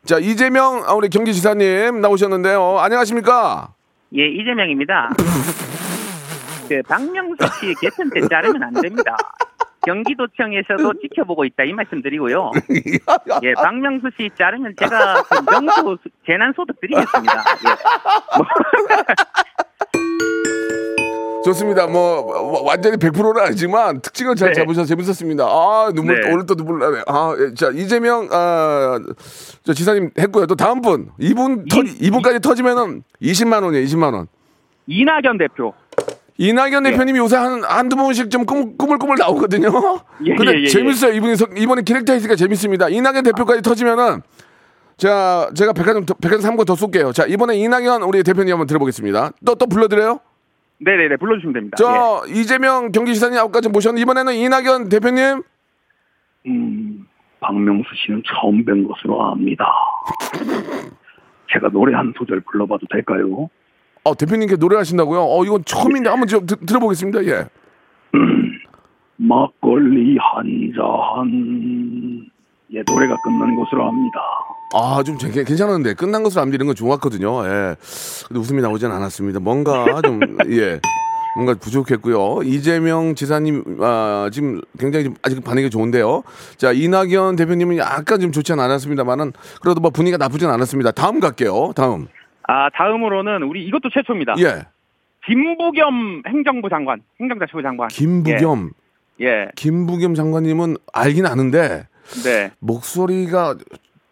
자 0.05 0.19
이재명 0.19 0.85
아, 0.87 0.95
우리 0.95 1.09
경기지사님 1.09 2.01
나오셨는데요. 2.01 2.79
안녕하십니까? 2.79 3.75
예, 4.17 4.25
이재명입니다. 4.27 5.15
그 6.69 6.83
박명수 6.83 7.37
씨 7.61 7.75
개편 7.81 8.11
때 8.11 8.21
자르면 8.29 8.63
안 8.63 8.75
됩니다. 8.75 9.17
경기도청에서도 9.87 10.95
지켜보고 11.01 11.45
있다 11.45 11.65
이 11.65 11.73
말씀드리고요. 11.73 12.51
예, 13.43 13.53
박명수 13.55 14.09
씨 14.17 14.31
자르면 14.37 14.75
제가 14.79 15.23
그 15.23 15.51
명수 15.51 15.99
재난 16.27 16.53
소득 16.55 16.81
드리겠습니다. 16.81 17.45
예. 17.69 17.77
좋습니다. 21.45 21.87
뭐 21.87 22.25
뭐, 22.25 22.63
완전히 22.65 22.97
100%는 22.97 23.41
아니지만 23.41 24.01
특징을 24.01 24.35
잘 24.35 24.49
네. 24.49 24.55
잡으셔서 24.55 24.87
재밌었습니다. 24.87 25.45
아 25.45 25.93
눈물 25.95 26.21
네. 26.21 26.33
오늘 26.33 26.45
또 26.45 26.57
눈물 26.57 26.81
나네. 26.81 27.03
아, 27.07 27.37
예, 27.39 27.55
자 27.55 27.71
이재명 27.73 28.29
아, 28.33 28.99
저 29.63 29.73
지사님 29.73 30.11
했고요. 30.19 30.47
또 30.47 30.57
다음 30.57 30.83
분 30.83 31.11
이분 31.21 31.65
터, 31.67 31.83
이분까지 31.83 32.41
터지면은 32.41 33.05
20만 33.23 33.63
원이에요. 33.63 33.87
20만 33.87 34.15
원. 34.15 34.27
이낙연 34.89 35.39
대표. 35.39 35.73
이낙연 36.39 36.83
대표님이 36.85 37.19
요새 37.19 37.37
한, 37.37 37.65
한두 37.65 37.97
번씩 37.97 38.31
좀 38.31 38.45
꿈, 38.45 38.77
꾸물꾸물 38.77 39.17
나오거든요. 39.19 39.69
예, 40.27 40.35
근데 40.35 40.59
예, 40.59 40.63
예, 40.63 40.67
재밌어요. 40.67 41.13
이분이, 41.15 41.37
서- 41.37 41.47
이번에 41.57 41.83
캐릭터 41.83 42.15
있으니까 42.15 42.37
재밌습니다. 42.37 42.89
이낙연 42.91 43.25
대표까지 43.25 43.63
터지면은, 43.63 44.21
자, 44.99 45.49
제가 45.55 45.73
백화점, 45.73 46.05
더- 46.05 46.15
백화점 46.15 46.51
3권 46.57 46.67
더 46.67 46.75
쏠게요. 46.75 47.13
자, 47.13 47.25
이번에 47.27 47.57
이낙연 47.57 48.03
우리 48.03 48.23
대표님 48.23 48.53
한번 48.53 48.67
들어보겠습니다. 48.67 49.31
또, 49.47 49.55
또 49.55 49.67
불러드려요? 49.67 50.21
네네네 50.79 51.17
불러주시면 51.17 51.55
됩니다. 51.55 51.77
저, 51.79 52.23
이재명 52.29 52.93
경기지사님 52.93 53.39
아까까지 53.39 53.71
모셨는데, 53.71 54.03
이번에는 54.03 54.35
이낙연 54.35 54.89
대표님? 54.91 55.43
음, 56.49 57.07
박명수 57.41 57.89
씨는 58.05 58.23
처음 58.27 58.63
뵌 58.65 58.87
것으로 58.87 59.25
압니다. 59.33 59.65
제가 61.53 61.71
노래 61.71 61.95
한 61.97 62.13
소절 62.19 62.41
불러봐도 62.41 62.87
될까요? 62.91 63.49
어, 64.07 64.15
대표님께 64.15 64.57
노래하신다고요? 64.57 65.21
어, 65.21 65.45
이건 65.45 65.65
처음인데 65.65 66.09
한번 66.09 66.29
좀 66.29 66.47
드- 66.47 66.57
들어보겠습니다. 66.65 67.25
예. 67.25 67.45
막걸리 69.17 70.17
한 70.19 70.73
잔. 70.77 72.27
예, 72.73 72.83
노래가 72.87 73.17
끝난 73.23 73.57
것으로 73.57 73.89
압니다. 73.89 74.19
아, 74.75 75.03
좀 75.05 75.17
제- 75.19 75.31
괜찮은데 75.45 75.95
끝난 75.95 76.23
것으로 76.23 76.43
안 76.43 76.51
되는 76.51 76.67
건 76.67 76.75
좋았거든요. 76.75 77.45
예. 77.47 77.77
근데 78.29 78.41
웃음이 78.41 78.61
나오진 78.63 78.91
않았습니다. 78.91 79.41
뭔가 79.41 80.01
좀 80.03 80.21
예. 80.51 80.81
뭔가 81.37 81.55
부족했고요. 81.55 82.43
이재명 82.45 83.15
지사님 83.15 83.79
아, 83.81 84.29
지금 84.33 84.61
굉장히 84.79 85.05
좀 85.07 85.15
아직 85.23 85.43
반응이 85.45 85.71
좋은데요. 85.71 86.23
자 86.57 86.73
이낙연 86.73 87.37
대표님은 87.37 87.77
약간 87.79 88.21
좀 88.21 88.33
좋지 88.33 88.53
않았습니다만은 88.53 89.33
그래도 89.61 89.81
뭐 89.81 89.91
분위기가 89.91 90.17
나쁘진 90.23 90.49
않았습니다. 90.49 90.93
다음 90.93 91.21
갈게요. 91.21 91.73
다음. 91.77 92.09
아 92.49 92.71
다음으로는 92.71 93.43
우리 93.43 93.65
이것도 93.67 93.91
최초입니다. 93.91 94.35
예. 94.39 94.63
김부겸 95.27 96.23
행정부 96.29 96.69
장관, 96.69 97.03
행정자치부 97.21 97.63
장관. 97.63 97.89
김부겸. 97.89 98.71
예. 99.21 99.49
김부겸 99.57 100.15
장관님은 100.15 100.77
알긴 100.93 101.27
아는데 101.27 101.89
네. 102.25 102.51
목소리가 102.61 103.57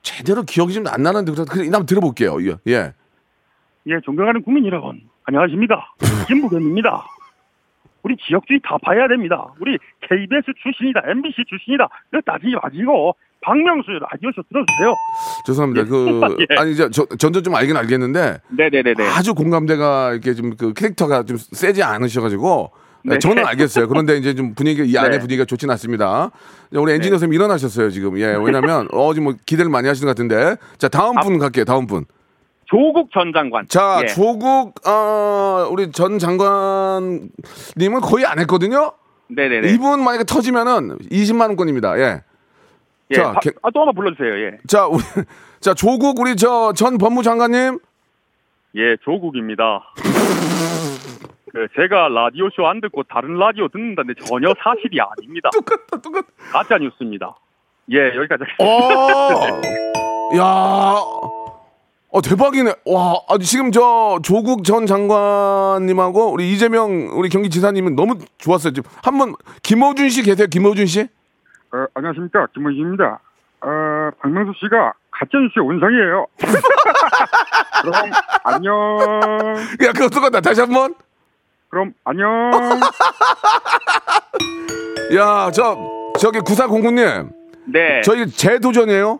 제대로 0.02 0.42
기억이 0.42 0.74
좀 0.74 0.86
안 0.88 1.02
나는데 1.02 1.30
그래서 1.32 1.44
그냥 1.44 1.66
한번 1.66 1.86
들어볼게요. 1.86 2.36
예. 2.42 2.56
예. 2.72 2.92
예, 3.86 4.00
존경하는 4.02 4.42
국민 4.42 4.64
여러분, 4.66 4.98
안녕하십니까. 5.24 5.92
김부겸입니다. 6.26 7.04
우리 8.02 8.16
지역주의 8.16 8.60
다 8.64 8.76
봐야 8.82 9.06
됩니다. 9.08 9.46
우리 9.60 9.78
KBS 10.00 10.52
출신이다, 10.62 11.02
MBC 11.06 11.44
출신이다. 11.48 11.88
이거 12.12 12.20
따지지 12.24 12.54
마시고, 12.62 13.14
박명수 13.42 13.90
라디오쇼 13.92 14.42
들어주세요. 14.48 14.94
죄송합니다. 15.44 15.84
그 15.84 16.36
예. 16.50 16.56
아니 16.58 16.72
이제 16.72 16.88
저, 16.90 17.06
전전 17.18 17.42
좀 17.44 17.54
알긴 17.54 17.76
알겠는데 17.76 18.40
네네네네. 18.48 19.06
아주 19.08 19.34
공감대가 19.34 20.12
이렇게 20.12 20.34
좀 20.34 20.54
그 20.56 20.72
캐릭터가 20.72 21.22
좀 21.24 21.36
세지 21.36 21.82
않으셔가지고 21.82 22.70
네. 23.06 23.18
저는 23.18 23.44
알겠어요. 23.46 23.86
그런데 23.88 24.16
이제 24.16 24.34
좀 24.34 24.54
분위기 24.54 24.82
이 24.84 24.96
안에 24.96 25.10
네. 25.10 25.18
분위기가 25.18 25.44
좋진 25.44 25.70
않습니다. 25.70 26.30
우리 26.72 26.92
엔지니어 26.92 27.18
선생님 27.18 27.34
일어나셨어요 27.34 27.90
지금. 27.90 28.18
예, 28.18 28.26
왜냐면 28.42 28.88
어 28.92 29.12
지금 29.12 29.24
뭐 29.24 29.34
기대를 29.44 29.70
많이 29.70 29.86
하시는 29.88 30.06
것 30.06 30.10
같은데 30.10 30.56
자 30.78 30.88
다음 30.88 31.14
분 31.22 31.38
갈게요. 31.38 31.64
다음 31.66 31.86
분. 31.86 32.06
조국 32.64 33.10
전 33.12 33.30
장관. 33.34 33.66
자 33.68 34.00
예. 34.02 34.06
조국 34.06 34.74
어 34.88 35.68
우리 35.70 35.92
전 35.92 36.18
장관님은 36.18 38.00
거의 38.02 38.24
안 38.24 38.38
했거든요. 38.38 38.92
네네네. 39.28 39.72
이분 39.72 40.02
만약에 40.02 40.24
터지면은 40.24 40.96
20만 41.10 41.40
원권입니다. 41.48 41.98
예. 41.98 42.22
예. 43.14 43.22
자, 43.22 43.34
개- 43.40 43.50
아, 43.62 43.70
또 43.72 43.80
한번 43.80 43.94
불러주세요. 43.94 44.46
예. 44.46 44.58
자, 44.66 44.86
우리, 44.86 45.02
자 45.60 45.74
조국 45.74 46.18
우리 46.20 46.36
저 46.36 46.72
전 46.74 46.98
법무장관님. 46.98 47.78
예, 48.76 48.96
조국입니다. 49.04 49.82
그 51.52 51.68
제가 51.76 52.08
라디오 52.08 52.50
쇼 52.50 52.66
안 52.66 52.80
듣고 52.80 53.04
다른 53.04 53.36
라디오 53.38 53.68
듣는다는데 53.68 54.20
전혀 54.24 54.52
사실이 54.62 54.98
아닙니다. 55.00 55.50
똑같다, 55.52 55.96
똑같. 56.02 56.24
가짜 56.52 56.78
뉴스입니다. 56.78 57.36
예, 57.92 58.08
여기까지 58.16 58.42
어, 58.58 59.60
야, 60.36 60.42
어 62.10 62.20
대박이네. 62.22 62.72
와, 62.86 63.14
아니 63.28 63.44
지금 63.44 63.70
저 63.70 64.18
조국 64.24 64.64
전 64.64 64.86
장관님하고 64.86 66.32
우리 66.32 66.52
이재명 66.52 67.10
우리 67.12 67.28
경기지사님은 67.28 67.94
너무 67.94 68.18
좋았어요. 68.38 68.72
지금 68.72 68.90
한번 69.04 69.34
김어준 69.62 70.08
씨 70.10 70.22
계세요? 70.22 70.48
김어준 70.50 70.86
씨? 70.86 71.06
어, 71.74 71.86
안녕하십니까. 71.94 72.46
김원희입니다. 72.54 73.18
어, 73.62 74.10
박명수 74.20 74.52
씨가 74.62 74.92
가짜뉴스의 75.10 75.66
원상이에요. 75.66 76.26
그럼 77.82 77.94
안녕. 78.44 78.72
야, 79.82 79.92
그거 79.92 80.08
똑같다. 80.08 80.40
다시 80.40 80.60
한 80.60 80.70
번. 80.70 80.94
그럼 81.68 81.92
안녕. 82.04 82.30
야, 85.16 85.50
저 85.50 85.76
저기 86.20 86.38
구사공구님, 86.38 87.30
네. 87.66 88.00
저희 88.04 88.30
재도전이에요. 88.30 89.18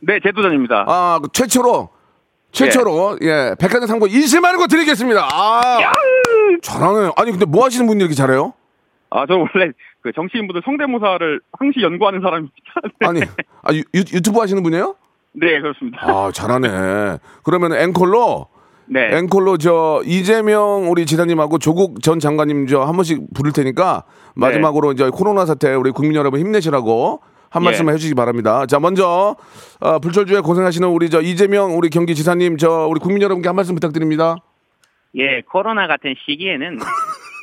네, 0.00 0.20
제 0.22 0.32
도전입니다. 0.32 0.84
아, 0.86 1.18
그 1.22 1.30
최초로 1.32 1.88
최초로 2.52 3.18
예 3.22 3.54
백화점 3.58 3.86
상품 3.86 4.10
20만 4.10 4.48
원거 4.50 4.66
드리겠습니다. 4.66 5.26
아, 5.32 5.62
잘하네요. 6.62 7.12
아니 7.16 7.30
근데 7.30 7.46
뭐 7.46 7.64
하시는 7.64 7.86
분이 7.86 8.00
이렇게 8.00 8.14
잘해요? 8.14 8.52
아, 9.10 9.24
저 9.26 9.34
원래 9.36 9.72
그 10.02 10.12
정치인분들 10.12 10.62
성대모사를 10.64 11.40
항시 11.58 11.80
연구하는 11.80 12.20
사람입니다. 12.20 12.54
아니, 13.08 13.20
아, 13.62 13.72
유, 13.72 13.78
유- 13.94 14.14
유튜브 14.14 14.40
하시는 14.40 14.62
분이에요? 14.62 14.94
네, 15.32 15.60
그렇습니다. 15.60 15.98
아, 16.02 16.30
잘하네. 16.32 17.18
그러면 17.44 17.72
앵콜로 17.74 18.48
네. 18.88 19.16
앵콜로 19.18 19.58
저 19.58 20.00
이재명 20.04 20.90
우리 20.90 21.06
지사님하고 21.06 21.58
조국 21.58 22.02
전 22.02 22.20
장관님 22.20 22.66
저 22.68 22.84
한 22.84 22.94
번씩 22.94 23.34
부를 23.34 23.52
테니까 23.52 24.04
마지막으로 24.36 24.92
이제 24.92 25.10
코로나 25.10 25.44
사태 25.44 25.74
우리 25.74 25.90
국민 25.90 26.14
여러분 26.16 26.38
힘내시라고 26.40 27.20
한 27.50 27.62
예. 27.62 27.64
말씀만 27.64 27.94
해주시기 27.94 28.14
바랍니다. 28.14 28.64
자, 28.66 28.78
먼저 28.78 29.34
어, 29.80 29.98
불철주에 29.98 30.40
고생하시는 30.40 30.86
우리 30.88 31.10
저 31.10 31.20
이재명 31.20 31.76
우리 31.76 31.90
경기 31.90 32.14
지사님 32.14 32.56
저 32.58 32.86
우리 32.88 33.00
국민 33.00 33.22
여러분께 33.22 33.48
한 33.48 33.56
말씀 33.56 33.74
부탁드립니다. 33.74 34.36
예, 35.16 35.42
코로나 35.50 35.86
같은 35.88 36.14
시기에는 36.24 36.78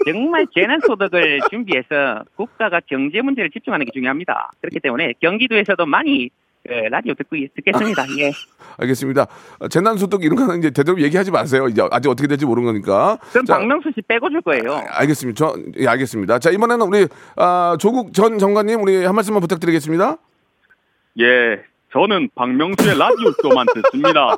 정말 0.06 0.46
재난소득을 0.54 1.40
준비해서 1.50 2.24
국가가 2.36 2.80
경제 2.88 3.22
문제를 3.22 3.50
집중하는 3.52 3.86
게 3.86 3.92
중요합니다. 3.94 4.52
그렇기 4.62 4.80
때문에 4.80 5.14
경기도에서도 5.22 5.86
많이 5.86 6.30
예, 6.70 6.88
라디오 6.88 7.14
듣고 7.14 7.36
있- 7.36 7.54
듣겠습니다. 7.56 8.04
예. 8.20 8.32
알겠습니다. 8.80 9.28
어, 9.60 9.68
재난소득 9.68 10.24
이런 10.24 10.38
거는 10.38 10.60
이제 10.60 10.70
되도록 10.70 11.02
얘기하지 11.02 11.30
마세요. 11.30 11.68
이제 11.68 11.82
아직 11.92 12.08
어떻게 12.08 12.26
될지 12.26 12.46
모르는 12.46 12.66
거니까. 12.68 13.18
그럼 13.32 13.46
자, 13.46 13.58
박명수 13.58 13.92
씨 13.94 14.02
빼고 14.02 14.30
줄 14.30 14.42
거예요. 14.42 14.82
알겠습니다. 14.92 15.38
저, 15.38 15.56
예, 15.78 15.88
알겠습니다. 15.88 16.40
자, 16.40 16.50
이번에는 16.52 16.86
우리, 16.88 17.06
아, 17.36 17.76
조국 17.82 18.14
전 18.14 18.40
장관님, 18.40 18.82
우리 18.82 19.04
한 19.04 19.14
말씀만 19.14 19.42
부탁드리겠습니다. 19.42 20.16
예, 21.20 21.62
저는 21.92 22.30
박명수의 22.34 22.98
라디오 22.98 23.32
쇼만 23.42 23.66
듣습니다. 23.76 24.38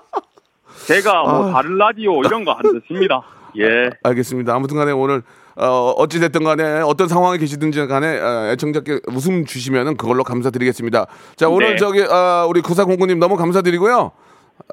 제가 0.87 1.21
뭐 1.23 1.49
아. 1.49 1.53
다른 1.53 1.77
라디오 1.77 2.21
이런 2.23 2.43
거 2.43 2.53
안 2.53 2.63
듣습니다. 2.81 3.21
예. 3.59 3.91
알겠습니다. 4.03 4.53
아무튼 4.53 4.77
간에 4.77 4.91
오늘, 4.91 5.21
어, 5.57 5.93
어찌됐든 5.97 6.43
간에 6.43 6.63
어떤 6.81 7.07
상황에 7.07 7.37
계시든지 7.37 7.87
간에 7.87 8.19
어, 8.19 8.47
애청자께 8.51 9.01
웃음 9.07 9.45
주시면은 9.45 9.95
그걸로 9.97 10.23
감사드리겠습니다. 10.23 11.05
자, 11.35 11.47
오늘 11.49 11.71
네. 11.71 11.75
저기, 11.77 12.03
아, 12.09 12.45
우리 12.49 12.61
구사공구님 12.61 13.19
너무 13.19 13.37
감사드리고요. 13.37 14.11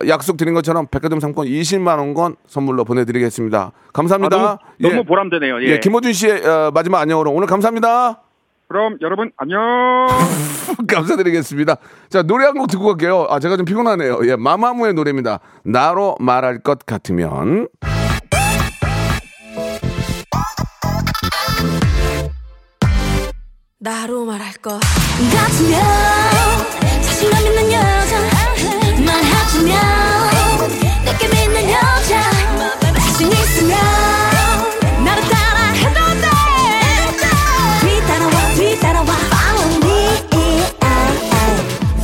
약속 0.09 0.37
드린 0.37 0.55
것처럼 0.55 0.87
백화점 0.87 1.21
상권 1.21 1.47
20만 1.47 1.99
원권 1.99 2.37
선물로 2.47 2.85
보내드리겠습니다. 2.85 3.73
감사합니다. 3.93 4.37
아, 4.37 4.41
너무, 4.41 4.59
예. 4.81 4.89
너무 4.89 5.05
보람되네요. 5.05 5.63
예. 5.63 5.67
예, 5.73 5.81
김호준 5.81 6.13
씨의 6.13 6.47
어, 6.47 6.71
마지막 6.73 7.01
안녕으로 7.01 7.31
오늘 7.33 7.47
감사합니다. 7.47 8.21
그럼 8.69 8.97
여러분 9.03 9.31
안녕. 9.37 9.59
감사드리겠습니다. 10.89 11.77
자, 12.09 12.23
노래 12.23 12.47
한 12.47 12.55
곡 12.55 12.69
듣고 12.69 12.87
갈게요. 12.87 13.27
아, 13.29 13.39
제가 13.39 13.57
좀 13.57 13.67
피곤하네요. 13.67 14.21
예, 14.25 14.37
마마무의 14.37 14.95
노래입니다. 14.95 15.41
나로 15.65 16.17
말할 16.21 16.61
것 16.61 16.87
같으면. 16.87 17.69
나로 23.85 24.25
말할 24.25 24.53
것. 24.63 24.79
같으면 24.79 25.83
자신감 27.03 27.45
있는 27.47 27.73
여자 27.73 28.21
말하자면 29.05 29.75
내게 31.05 31.27
믿는 31.27 31.69
여자. 31.69 32.31
자신 32.95 33.27
있으면 33.33 33.77
나를 35.05 35.21
따라 35.29 35.73
해도 35.73 35.99
돼 36.21 36.31
뒤따라와 37.81 38.55
뒤따라와 38.55 39.13
follow 39.33 39.75
me. 39.83 39.91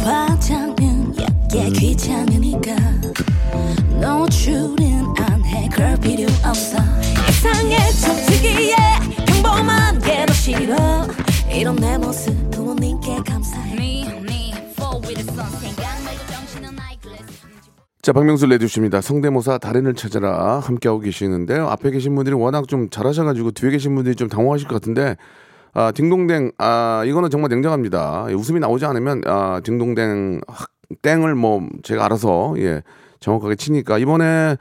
화장은 0.05 1.15
약게 1.17 1.71
귀찮으니까 1.71 2.75
노출은 4.01 5.15
안해. 5.17 5.69
그럴 5.73 5.97
필요 6.01 6.27
없어 6.45 6.88
이런 11.69 11.77
내 11.77 11.99
모습 11.99 12.51
부모님께 12.51 13.17
감사해 13.27 14.05
자, 18.01 18.13
박명수 18.15 18.47
레디오십입니다. 18.47 19.03
성대모사 19.03 19.59
달인을 19.59 19.93
찾아라 19.93 20.61
함께하고 20.61 21.01
계시는데요. 21.01 21.69
앞에 21.69 21.91
계신 21.91 22.15
분들이 22.15 22.35
워낙 22.35 22.69
좀 22.69 22.89
잘하셔가지고 22.89 23.51
뒤에 23.51 23.73
계신 23.73 23.95
분들이 23.95 24.15
좀 24.15 24.29
당황하실 24.29 24.67
것 24.67 24.77
같은데, 24.77 25.19
아, 25.75 25.93
딩동댕, 25.93 26.53
아, 26.57 27.03
이거는 27.05 27.29
정말 27.29 27.51
냉정합니다. 27.51 28.29
예, 28.31 28.33
웃음이 28.33 28.61
나오지 28.61 28.87
않으면, 28.87 29.21
아, 29.27 29.61
딩동댕, 29.63 30.41
확, 30.49 30.71
땡을 31.03 31.35
뭐, 31.35 31.69
제가 31.83 32.07
알아서, 32.07 32.55
예, 32.57 32.83
정확하게 33.21 33.57
치니까, 33.57 33.99
이번에 33.99 34.57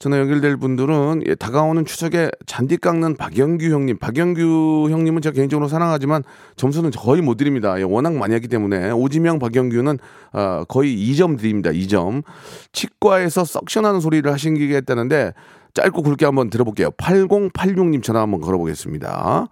전화 0.00 0.16
연결될 0.20 0.56
분들은 0.58 1.24
예, 1.26 1.34
다가오는 1.34 1.84
추석에 1.84 2.30
잔디 2.46 2.76
깎는 2.76 3.16
박영규 3.16 3.64
형님, 3.66 3.98
박영규 3.98 4.86
형님은 4.90 5.22
제가 5.22 5.34
개인적으로 5.34 5.66
사랑하지만 5.66 6.22
점수는 6.54 6.92
거의 6.92 7.20
못 7.20 7.36
드립니다. 7.36 7.76
예, 7.80 7.82
워낙 7.82 8.14
많이 8.14 8.32
했기 8.34 8.46
때문에 8.46 8.92
오지명 8.92 9.40
박영규는 9.40 9.98
어, 10.34 10.64
거의 10.68 10.96
2점 10.96 11.36
드립니다. 11.36 11.70
2점. 11.70 12.22
치과에서 12.70 13.44
석션하는 13.44 13.98
소리를 13.98 14.30
하시겠다는데 14.32 15.32
짧고 15.74 16.02
굵게 16.02 16.24
한번 16.24 16.48
들어볼게요. 16.48 16.90
8086님 16.92 18.00
전화 18.00 18.20
한번 18.20 18.40
걸어보겠습니다. 18.40 19.48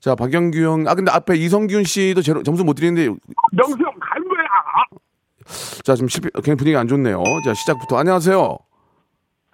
자, 0.00 0.14
박영규 0.16 0.58
형. 0.58 0.88
아, 0.88 0.96
근데 0.96 1.12
앞에 1.12 1.36
이성균 1.36 1.84
씨도 1.84 2.22
제- 2.22 2.34
점수 2.44 2.64
못 2.64 2.74
드리는데 2.74 3.06
명수 3.52 3.72
형간 3.74 4.28
거야. 4.28 4.46
자, 5.84 5.94
지금 5.94 6.08
실패, 6.08 6.28
그냥 6.42 6.56
분위기 6.56 6.76
안 6.76 6.88
좋네요. 6.88 7.22
자, 7.44 7.54
시작부터 7.54 7.96
안녕하세요. 7.98 8.58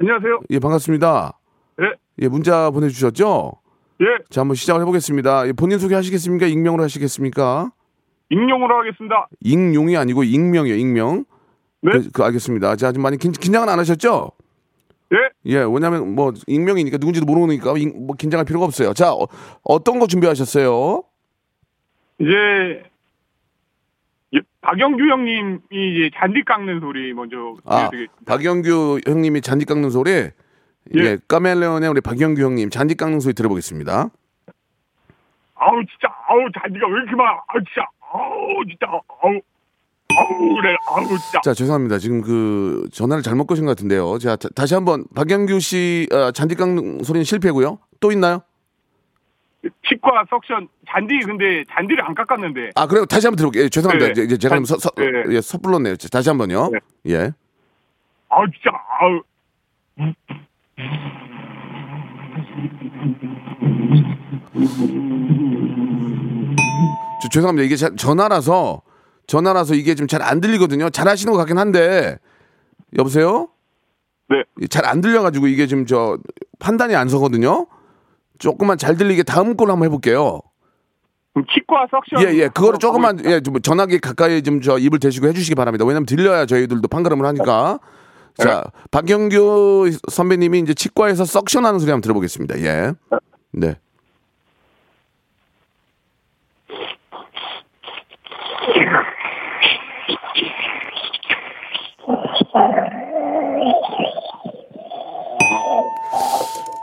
안녕하세요. 0.02 0.40
예, 0.50 0.58
반갑습니다. 0.58 1.38
예. 1.80 1.84
예, 2.22 2.28
문자 2.28 2.70
보내주셨죠? 2.72 3.52
예. 4.00 4.06
자, 4.30 4.40
한번 4.40 4.56
시작을 4.56 4.80
해보겠습니다. 4.82 5.46
예, 5.46 5.52
본인 5.52 5.78
소개하시겠습니까? 5.78 6.46
익명으로 6.46 6.82
하시겠습니까? 6.82 7.70
익명으로 8.28 8.78
하겠습니다. 8.80 9.28
익용이 9.40 9.96
아니고 9.96 10.24
익명이에요, 10.24 10.76
익명. 10.76 11.24
네. 11.82 11.92
그, 11.92 12.10
그 12.10 12.24
알겠습니다. 12.24 12.74
자, 12.74 12.90
좀 12.90 13.00
많이 13.04 13.16
긴, 13.16 13.30
긴장은 13.30 13.68
안 13.68 13.78
하셨죠? 13.78 14.32
예. 15.12 15.16
예, 15.52 15.58
왜냐면 15.58 16.16
뭐 16.16 16.32
익명이니까 16.48 16.96
누군지도 16.98 17.24
모르니까 17.26 17.76
인- 17.78 18.06
뭐 18.06 18.16
긴장할 18.16 18.44
필요가 18.44 18.64
없어요. 18.66 18.94
자, 18.94 19.12
어, 19.12 19.84
떤거 19.84 20.08
준비하셨어요? 20.08 21.04
이제 22.18 22.30
예, 22.30 22.82
박영규 24.62 25.02
형님이 25.08 25.58
이제 25.72 26.10
잔디 26.14 26.42
깎는 26.44 26.80
소리 26.80 27.12
먼저 27.12 27.36
아. 27.64 27.90
박영규 28.26 29.00
형님이 29.06 29.40
잔디 29.40 29.64
깎는 29.64 29.90
소리. 29.90 30.10
예, 30.96 31.16
카멜레온의 31.28 31.88
우리 31.90 32.00
박영규 32.00 32.40
형님 32.42 32.70
잔디 32.70 32.94
깎는 32.96 33.20
소리 33.20 33.34
들어보겠습니다. 33.34 34.08
아우 35.54 35.76
진짜 35.84 36.08
아우 36.28 36.40
잔디가 36.60 36.86
왜 36.88 36.92
이렇게 36.94 37.14
많아? 37.14 37.30
아우 37.30 37.60
진짜 37.64 37.86
아우 38.12 38.64
진짜 38.68 38.86
아우 38.90 39.40
아우 40.18 40.54
그래 40.60 40.76
아우 40.88 41.06
진짜 41.06 41.40
자, 41.44 41.54
죄송합니다. 41.54 41.98
지금 41.98 42.20
그 42.20 42.88
전화를 42.92 43.22
잘못 43.22 43.46
거신 43.46 43.64
것 43.64 43.72
같은데요. 43.72 44.18
자, 44.18 44.34
다- 44.36 44.48
다시 44.56 44.74
한번 44.74 45.04
박영규 45.14 45.60
씨 45.60 46.08
어, 46.12 46.32
잔디 46.32 46.54
깎는 46.56 47.04
소리는 47.04 47.24
실패고요. 47.24 47.78
또 48.00 48.10
있나요? 48.12 48.42
치과 49.88 50.24
석션 50.28 50.68
잔디 50.88 51.20
근데 51.20 51.64
잔디를 51.72 52.04
안 52.04 52.14
깎았는데 52.14 52.70
아, 52.74 52.86
그래요. 52.86 53.06
다시 53.06 53.26
한번 53.26 53.36
들어볼게요. 53.36 53.64
예, 53.64 53.68
죄송합니다. 53.68 54.12
네. 54.14 54.22
이제, 54.24 54.36
제가 54.36 54.56
좀 54.56 54.64
서, 54.64 54.76
서, 54.78 54.90
네. 54.96 55.04
예, 55.36 55.40
섣불렀네요. 55.40 55.96
자, 55.96 56.08
다시 56.08 56.28
한번요. 56.30 56.70
예. 57.08 57.32
아우 58.28 58.46
진짜 58.50 58.70
아우 59.00 59.22
저, 67.22 67.28
죄송합니다. 67.28 67.64
이게 67.64 67.76
자- 67.76 67.94
전화라서 67.96 68.82
전화라서 69.26 69.74
이게 69.74 69.94
좀 69.94 70.06
잘 70.08 70.22
안 70.22 70.40
들리거든요. 70.40 70.90
잘 70.90 71.08
하시는 71.08 71.32
것 71.32 71.38
같긴 71.38 71.58
한데 71.58 72.18
여보세요? 72.98 73.48
네. 74.28 74.42
잘 74.68 74.86
안 74.86 75.00
들려가지고 75.00 75.46
이게 75.46 75.66
지금 75.66 75.86
저 75.86 76.18
판단이 76.58 76.94
안 76.96 77.08
서거든요. 77.08 77.66
조금만 78.42 78.76
잘 78.76 78.96
들리게 78.96 79.22
다음 79.22 79.56
걸로 79.56 79.72
한번 79.72 79.86
해볼게요. 79.86 80.40
그럼 81.32 81.46
치과 81.54 81.86
석션 81.90 82.28
예, 82.28 82.38
예. 82.38 82.48
그거를 82.48 82.78
조금만, 82.78 83.24
예, 83.24 83.40
좀 83.40 83.60
전화기 83.62 84.00
가까이 84.00 84.42
좀 84.42 84.60
저 84.60 84.78
입을 84.78 84.98
대시고 84.98 85.28
해주시기 85.28 85.54
바랍니다. 85.54 85.84
왜냐면 85.86 86.04
들려야 86.06 86.44
저희들도 86.46 86.86
판가름을 86.88 87.24
하니까. 87.24 87.78
자, 88.36 88.64
박영규 88.90 89.90
선배님이 90.10 90.60
이제 90.60 90.74
치과에서 90.74 91.24
석션 91.24 91.64
하는 91.64 91.78
소리 91.78 91.90
한번 91.90 92.02
들어보겠습니다. 92.02 92.60
예. 92.60 92.92
네. 93.52 93.76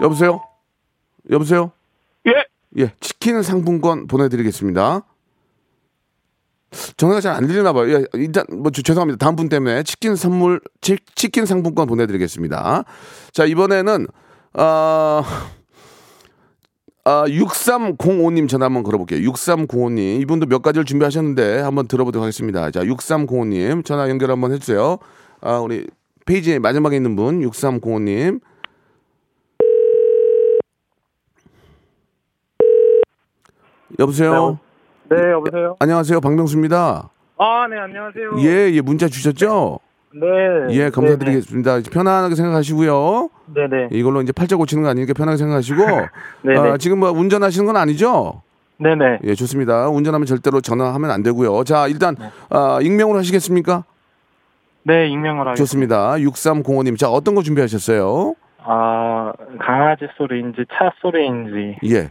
여보세요? 0.02 0.42
여보세요? 1.30 1.72
예. 2.28 2.32
예, 2.84 2.94
치킨 3.00 3.42
상품권 3.42 4.08
보내드리겠습니다. 4.08 5.02
전화가 6.98 7.20
잘 7.22 7.36
안 7.36 7.48
들리나 7.48 7.74
봐요. 7.74 7.92
예, 7.92 8.06
일단 8.14 8.46
뭐 8.52 8.72
저- 8.72 8.82
죄송합니다. 8.84 9.18
다음 9.18 9.36
분 9.36 9.50
때문에 9.50 9.82
치킨 9.84 10.16
선물 10.16 10.62
치, 10.82 10.98
치킨 11.16 11.46
상품권 11.48 11.88
보내드리겠습니다. 11.88 12.84
자 13.34 13.46
이번에는 13.46 14.06
아, 14.54 15.24
아 17.06 17.24
6305님 17.28 18.48
전화 18.48 18.66
한번 18.68 18.84
걸어볼게요. 18.84 19.28
6305님 19.32 20.22
이분도 20.22 20.46
몇 20.46 20.62
가지를 20.62 20.86
준비하셨는데 20.86 21.60
한번 21.60 21.88
들어보도록 21.88 22.22
하겠습니다. 22.24 22.70
자 22.70 22.82
6305님 22.84 23.84
전화 23.84 24.08
연결 24.10 24.30
한번 24.30 24.52
해주세요. 24.54 25.00
아 25.42 25.58
우리 25.58 25.88
페이지 26.28 26.60
마지막에 26.60 26.96
있는 26.98 27.16
분 27.16 27.40
6305님 27.42 28.42
여보세요. 33.98 34.60
네, 35.10 35.32
여보세요? 35.32 35.76
안녕하세요. 35.80 36.22
박명수입니다. 36.22 37.10
아, 37.38 37.68
네, 37.70 37.78
안녕하세요. 37.78 38.32
예, 38.42 38.72
예, 38.74 38.82
문자 38.82 39.08
주셨죠? 39.08 39.80
네. 40.14 40.28
예, 40.76 40.90
감사드리겠습니다. 40.90 41.80
편안하게 41.92 42.36
생각하시고요. 42.36 43.30
네 43.54 43.68
네. 43.70 43.88
이걸로 43.92 44.22
이제 44.22 44.32
팔자 44.32 44.56
고치는 44.58 44.84
거 44.84 44.90
아니니까 44.90 45.14
편하게 45.14 45.38
생각하시고. 45.38 45.84
네네. 46.44 46.60
아, 46.70 46.78
지금 46.78 47.00
뭐 47.00 47.12
운전하시는 47.12 47.66
건 47.66 47.78
아니죠? 47.78 48.42
네 48.78 48.96
네. 48.96 49.20
예, 49.24 49.36
좋습니다. 49.36 49.88
운전하면 49.90 50.26
절대로 50.26 50.62
전화하면 50.62 51.12
안 51.12 51.22
되고요. 51.24 51.64
자, 51.64 51.88
일단 51.88 52.16
아, 52.50 52.80
익명으로 52.82 53.20
하시겠습니까? 53.20 53.84
네, 54.84 55.08
익명으로 55.10 55.52
하겠습니다. 55.52 55.56
좋습니다. 55.56 56.14
6305님. 56.16 56.98
자, 56.98 57.10
어떤 57.10 57.36
거 57.36 57.44
준비하셨어요? 57.44 58.34
아, 58.64 58.99
강아지 60.00 60.08
소리인지 60.18 60.66
차 60.72 60.92
소리인지. 61.02 61.78
예. 61.84 62.10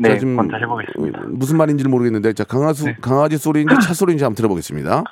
네, 0.00 0.08
자, 0.10 0.18
지금 0.18 0.36
먼저 0.36 0.56
해보겠습니다. 0.58 1.20
네. 1.20 1.24
어, 1.26 1.28
무슨 1.30 1.56
말인지 1.56 1.82
는 1.84 1.90
모르겠는데, 1.90 2.34
자, 2.34 2.44
강아지, 2.44 2.94
강아지 3.00 3.38
소리인지 3.38 3.74
차 3.82 3.94
소리인지 3.94 4.24
한번 4.24 4.36
들어보겠습니다. 4.36 5.04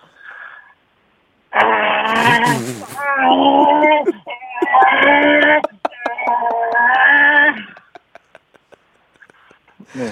네. 9.94 10.10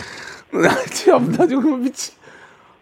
참, 1.04 1.32
나 1.32 1.46
지금 1.46 1.82
미치. 1.82 2.12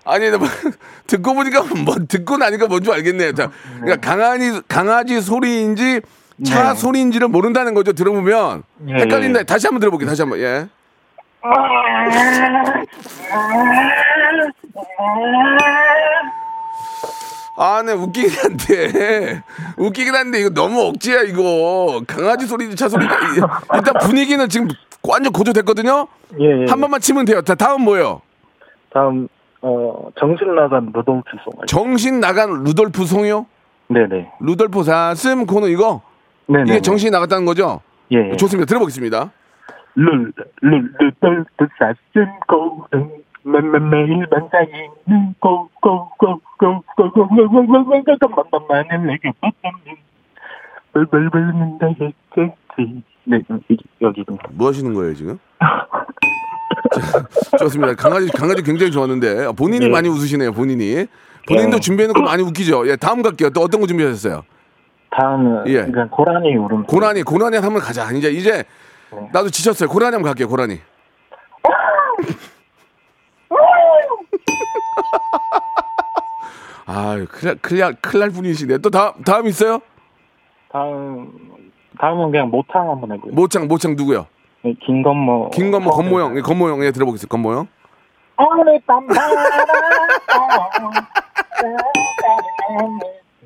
아니, 0.04 0.30
나 0.30 0.36
뭐, 0.38 0.46
듣고 1.06 1.34
보니까 1.34 1.62
뭐, 1.84 1.96
듣고 2.08 2.36
나니까 2.36 2.66
뭔 2.66 2.82
줄 2.82 2.92
알겠네요. 2.94 3.32
자, 3.34 3.50
그러니까 3.80 3.96
강아지, 3.96 4.60
강아지 4.68 5.20
소리인지 5.20 6.02
차 6.42 6.72
네. 6.72 6.80
소리인지를 6.80 7.28
모른다는 7.28 7.74
거죠. 7.74 7.92
들어보면. 7.92 8.64
예, 8.88 8.94
헷갈린다. 8.94 9.40
예. 9.40 9.44
다시 9.44 9.66
한번 9.66 9.80
들어볼게요. 9.80 10.08
다시 10.08 10.22
한번, 10.22 10.40
예. 10.40 10.66
아, 17.56 17.82
네, 17.82 17.92
웃기긴 17.92 18.30
한데. 18.30 19.42
웃기긴 19.78 20.14
한데, 20.14 20.40
이거 20.40 20.50
너무 20.50 20.80
억지야, 20.88 21.22
이거. 21.22 22.02
강아지 22.06 22.46
소리인지 22.46 22.76
차 22.76 22.88
소리인지. 22.88 23.16
일단 23.74 23.94
분위기는 24.02 24.48
지금 24.48 24.68
완전 25.06 25.32
고조됐거든요? 25.32 26.08
예, 26.40 26.62
예. 26.62 26.64
한 26.68 26.80
번만 26.80 27.00
치면 27.00 27.26
돼요. 27.26 27.42
자, 27.42 27.54
다음 27.54 27.82
뭐예요? 27.82 28.22
다음, 28.92 29.28
어, 29.62 30.08
정신 30.18 30.52
나간 30.56 30.90
루돌프 30.92 31.22
송. 31.44 31.52
정신 31.66 32.18
나간 32.20 32.64
루돌프 32.64 33.04
송이요? 33.06 33.46
네네. 33.88 34.32
루돌프 34.40 34.82
사슴 34.82 35.46
코너 35.46 35.68
이거? 35.68 36.02
네네. 36.46 36.64
이게 36.68 36.80
정신이 36.80 37.11
나갔다는 37.11 37.44
거죠? 37.44 37.80
예. 38.12 38.30
예. 38.33 38.37
좋습니다. 38.37 38.66
들어보겠습니다. 38.66 39.30
룰, 39.96 40.33
룰, 40.61 40.92
루돌프 40.98 41.66
사슴 41.78 42.26
고등. 42.46 43.24
매매매일 43.44 44.26
반짝이는 44.30 45.35
고, 45.38 45.68
고, 45.80 46.09
고, 46.18 46.40
고, 46.59 46.83
고, 46.96 47.11
고, 47.12 47.28
고, 47.28 47.28
고, 47.28 47.66
고, 47.66 48.02
고, 48.02 48.18
고, 48.18 48.28
고, 48.28 48.48
만만만을 48.50 49.07
내게 49.07 49.30
뻗는 49.40 49.96
벌벌벌 50.94 51.46
는다 51.54 51.87
했겠지. 51.88 53.02
네, 53.24 53.40
여기, 53.50 53.76
여기도. 54.00 54.38
뭐 54.52 54.68
하시는 54.68 54.94
거예요, 54.94 55.14
지금? 55.14 55.38
자, 57.50 57.59
좋습니다. 57.59 57.94
강아지, 57.94 58.28
강아지 58.33 58.62
굉장히 58.62 58.90
좋았는데, 58.90 59.52
본인이 59.59 59.87
네. 59.87 59.90
많이 59.90 60.09
웃으시네요, 60.09 60.52
본인이. 60.52 61.07
본인도 61.46 61.76
네. 61.76 61.80
준비해놓고 61.80 62.22
많이 62.22 62.42
웃기죠? 62.42 62.88
예, 62.88 62.96
다음 62.96 63.20
갈게요. 63.20 63.50
또 63.50 63.61
어떤 63.61 63.80
거 63.80 63.87
준비하셨어요? 63.87 64.42
다음은, 65.16 65.66
예. 65.68 65.85
그냥 65.85 66.09
고라니 66.11 66.57
울음. 66.57 66.85
고라니, 66.87 67.22
고라니 67.22 67.57
한번 67.59 67.81
가자. 67.83 68.10
이제, 68.12 68.31
이제, 68.31 68.65
네. 69.12 69.29
나도 69.33 69.50
지쳤어요. 69.50 69.88
고라니 69.88 70.15
한번 70.15 70.29
갈게요, 70.31 70.48
고라니. 70.48 70.81
아유, 76.87 77.27
큰일, 77.31 77.54
날- 77.54 77.58
큰일, 77.62 77.81
날- 77.81 77.94
큰일 78.00 78.21
날 78.21 78.31
분이시네. 78.31 78.79
또 78.79 78.90
다음, 78.90 79.12
다음 79.25 79.46
있어요? 79.46 79.79
다음, 80.71 81.31
다음은 81.98 82.31
그냥 82.31 82.50
모창 82.50 82.90
한번 82.90 83.12
해볼게요. 83.12 83.35
모창, 83.35 83.67
모창 83.69 83.94
누구요? 83.96 84.27
네, 84.62 84.75
김건모. 84.85 85.50
김건모, 85.50 85.90
건모형. 85.90 86.37
예, 86.37 86.40
건모형. 86.40 86.85
예, 86.85 86.90
들어보겠습니다. 86.90 87.31
건모형. 87.31 87.69
오늘 88.37 88.81
밤 88.87 89.06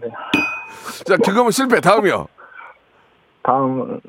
네. 0.00 0.08
자, 1.04 1.16
그거면 1.16 1.50
실패. 1.50 1.80
다음이요. 1.80 2.26
다음은 3.42 4.00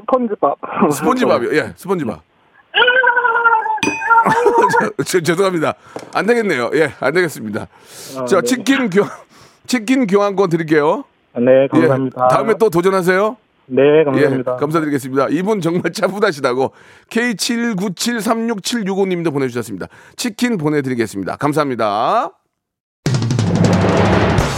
스펀지밥. 0.00 0.58
스폰지밥이요. 0.92 1.54
예, 1.56 1.72
스폰지밥. 1.76 2.20
저, 4.98 5.04
저, 5.04 5.20
죄송합니다. 5.20 5.74
안 6.14 6.26
되겠네요. 6.26 6.70
예, 6.74 6.92
안 7.00 7.12
되겠습니다. 7.12 7.66
아, 8.18 8.24
자, 8.24 8.40
네. 8.40 8.46
치킨 8.46 8.88
교 8.90 9.02
치킨 9.66 10.06
교환권 10.06 10.48
드릴게요. 10.50 11.04
네, 11.36 11.66
감사합니다. 11.68 12.28
예, 12.30 12.34
다음에 12.34 12.54
또 12.58 12.70
도전하세요. 12.70 13.36
네, 13.66 14.04
감사합니다. 14.04 14.54
예, 14.54 14.60
감사드리겠습니다. 14.60 15.28
이분 15.30 15.60
정말 15.60 15.92
차분하시다고 15.92 16.72
K79736765님도 17.10 19.32
보내주셨습니다. 19.32 19.86
치킨 20.16 20.58
보내드리겠습니다. 20.58 21.36
감사합니다. 21.36 22.30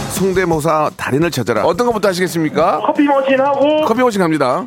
성대모사 0.09 0.91
달인을 0.97 1.31
찾아라. 1.31 1.63
어떤 1.63 1.87
것부터 1.87 2.09
하시겠습니까? 2.09 2.81
커피 2.85 3.03
머신 3.03 3.39
하고 3.39 3.85
커피 3.85 4.01
머신 4.01 4.21
갑니다. 4.21 4.65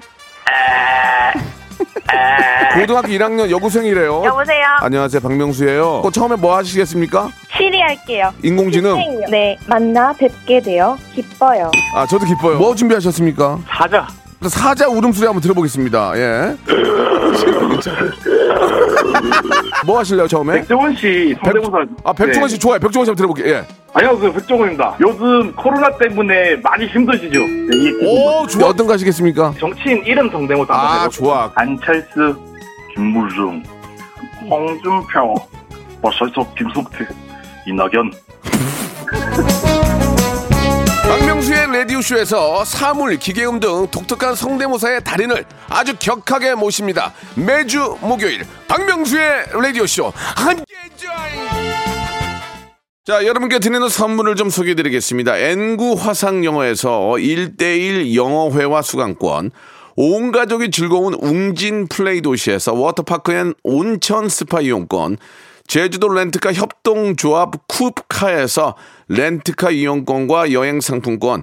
고등학교 2.75 3.09
1학년 3.09 3.51
여고생이래요. 3.51 4.23
여보세요? 4.25 4.65
안녕하세요, 4.81 5.21
박명수예요. 5.21 6.03
그 6.03 6.11
처음에 6.13 6.37
뭐 6.37 6.57
하시겠습니까? 6.57 7.29
시리 7.57 7.81
할게요. 7.81 8.33
인공지능? 8.45 8.97
네, 9.31 9.59
만나 9.67 10.13
뵙게 10.13 10.61
되어 10.61 10.97
기뻐요. 11.15 11.71
아, 11.95 12.07
저도 12.07 12.27
기뻐요. 12.27 12.59
뭐 12.59 12.75
준비하셨습니까? 12.75 13.59
사자. 13.69 14.07
사자 14.49 14.89
울음소리 14.89 15.27
한번 15.27 15.43
들어보겠습니다. 15.43 16.13
예. 16.17 16.57
뭐 19.87 19.99
하실래요, 19.99 20.27
처음에? 20.29 20.55
백종원 20.61 20.95
씨 20.97 21.35
성대모사. 21.43 21.85
아, 22.05 22.13
백종원 22.13 22.49
씨 22.49 22.59
좋아요. 22.59 22.79
백종원 22.79 23.05
씨 23.07 23.11
한번 23.11 23.17
들어볼게요. 23.17 23.55
예. 23.55 23.65
안녕하세요, 23.93 24.33
백종원입니다. 24.33 24.97
요즘 25.01 25.53
코로나 25.55 25.91
때문에 25.97 26.57
많이 26.57 26.87
힘드시죠? 26.87 27.39
네, 27.41 27.77
이 27.77 27.93
오, 28.05 28.47
좋아. 28.47 28.69
어떤 28.69 28.87
거 28.87 28.93
하시겠습니까? 28.93 29.55
정치인 29.59 30.03
이름 30.05 30.31
성대모사. 30.31 30.73
한번 30.73 30.89
아, 30.89 30.95
해볼게요. 31.05 31.11
좋아. 31.11 31.53
안철수, 31.55 32.37
김무중, 32.95 33.63
홍준표, 34.49 35.35
버설석, 36.03 36.55
김숙태, 36.55 37.07
이낙연. 37.67 38.13
라디오쇼에서 41.81 42.63
사물, 42.67 43.17
기계음 43.17 43.59
등 43.59 43.87
독특한 43.91 44.35
성대모사의 44.35 45.03
달인을 45.03 45.45
아주 45.71 45.97
격하게 45.99 46.55
모십니다. 46.55 47.15
매주 47.35 47.97
목요일 48.03 48.45
박명수의 48.69 49.47
라디오쇼 49.55 50.13
함께 50.15 50.65
join! 50.97 51.51
자, 53.07 53.25
여러분께 53.25 53.61
드리는 53.61 53.89
선물을 53.89 54.37
좀 54.37 54.51
소개해 54.51 54.75
드리겠습니다. 54.75 55.39
N구 55.39 55.95
화상 55.99 56.45
영어에서 56.45 57.13
1대1 57.17 58.15
영어회화 58.15 58.83
수강권, 58.83 59.51
온 59.97 60.33
가족이 60.33 60.71
즐거운 60.71 61.15
웅진 61.15 61.89
플레이 61.89 62.21
도시에서 62.21 62.75
워터파크 62.75 63.33
and 63.33 63.55
온천 63.65 64.29
스파 64.29 64.61
이용권, 64.61 65.17
제주도 65.67 66.09
렌트카 66.09 66.53
협동조합 66.53 67.69
쿱카에서 67.69 68.75
렌트카 69.09 69.71
이용권과 69.71 70.53
여행 70.53 70.81
상품권, 70.81 71.43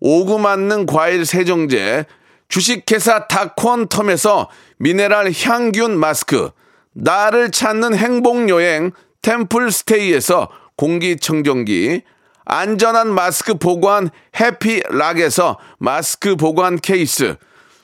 오구 0.00 0.38
맞는 0.38 0.86
과일 0.86 1.26
세정제, 1.26 2.04
주식회사 2.48 3.26
다콘텀에서 3.26 4.48
미네랄 4.78 5.32
항균 5.32 5.98
마스크, 5.98 6.50
나를 6.92 7.50
찾는 7.50 7.94
행복여행 7.94 8.92
템플스테이에서 9.22 10.48
공기청정기, 10.76 12.02
안전한 12.44 13.12
마스크 13.12 13.54
보관 13.54 14.10
해피락에서 14.40 15.58
마스크 15.78 16.36
보관 16.36 16.78
케이스, 16.78 17.36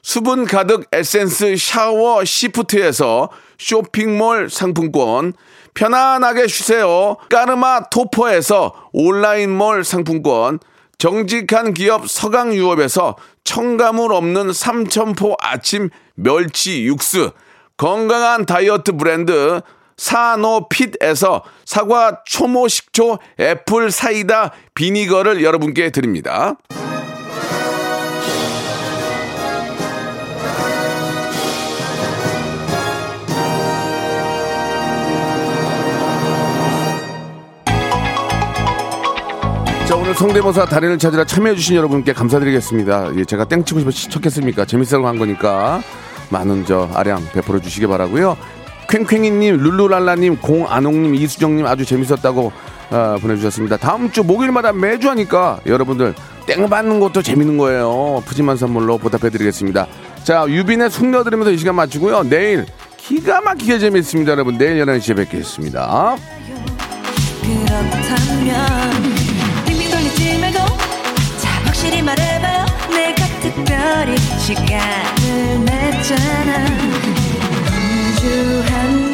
수분 0.03 0.47
가득 0.47 0.87
에센스 0.93 1.57
샤워 1.57 2.25
시프트에서 2.25 3.31
쇼핑몰 3.59 4.49
상품권, 4.49 5.33
편안하게 5.75 6.47
쉬세요. 6.47 7.17
까르마 7.29 7.89
토퍼에서 7.91 8.75
온라인몰 8.93 9.85
상품권, 9.85 10.61
정직한 10.99 11.75
기업 11.75 12.09
서강유업에서 12.09 13.17
첨가물 13.45 14.13
없는 14.13 14.53
삼천포 14.53 15.37
아침 15.41 15.91
멸치 16.15 16.85
육수, 16.85 17.33
건강한 17.77 18.47
다이어트 18.47 18.93
브랜드 18.93 19.61
사노핏에서 19.97 21.45
사과 21.65 22.23
초모 22.25 22.69
식초 22.69 23.19
애플 23.39 23.91
사이다 23.91 24.53
비니거를 24.75 25.43
여러분께 25.43 25.91
드립니다. 25.91 26.57
자 39.95 39.99
오늘 39.99 40.13
성대모사 40.13 40.65
달인을 40.65 40.99
찾으러 40.99 41.23
참여해주신 41.23 41.77
여러분께 41.77 42.15
감사드리겠습니다. 42.15 43.13
예, 43.17 43.25
제가 43.25 43.45
땡치고 43.45 43.79
싶어 43.79 43.93
시청했습니까? 43.93 44.65
재밌으라고 44.65 45.07
한 45.07 45.21
거니까 45.21 45.83
많은 46.31 46.67
저 46.67 46.91
아량 46.95 47.25
베풀어 47.33 47.61
주시기 47.61 47.87
바라고요. 47.87 48.37
쾌쾌이님, 48.89 49.57
룰루랄라님, 49.57 50.39
공안홍님, 50.39 51.15
이수정님 51.15 51.65
아주 51.65 51.85
재밌었다고 51.85 52.51
아, 52.91 53.19
보내주셨습니다. 53.23 53.77
다음 53.77 54.11
주 54.11 54.25
목요일마다 54.25 54.73
매주 54.73 55.09
하니까 55.11 55.61
여러분들 55.65 56.17
땡 56.47 56.69
받는 56.69 56.99
것도 56.99 57.23
재밌는 57.23 57.57
거예요. 57.57 58.21
푸짐한 58.27 58.57
선물로 58.57 58.99
보답해드리겠습니다. 58.99 59.87
자 60.25 60.45
유빈의 60.49 60.91
숙녀 60.91 61.23
들으면서 61.23 61.53
이 61.53 61.57
시간 61.57 61.77
마치고요. 61.77 62.25
내일 62.25 62.67
기가 62.97 63.41
막히게 63.43 63.79
재밌습니다. 63.79 64.33
여러분 64.33 64.59
내일 64.59 64.85
11시에 64.85 65.15
뵙겠습니다. 65.15 66.17
그렇다면 67.43 68.84
별이 73.85 74.16
시간을 74.39 75.62
냈잖아. 75.66 76.66
음주한 77.68 79.14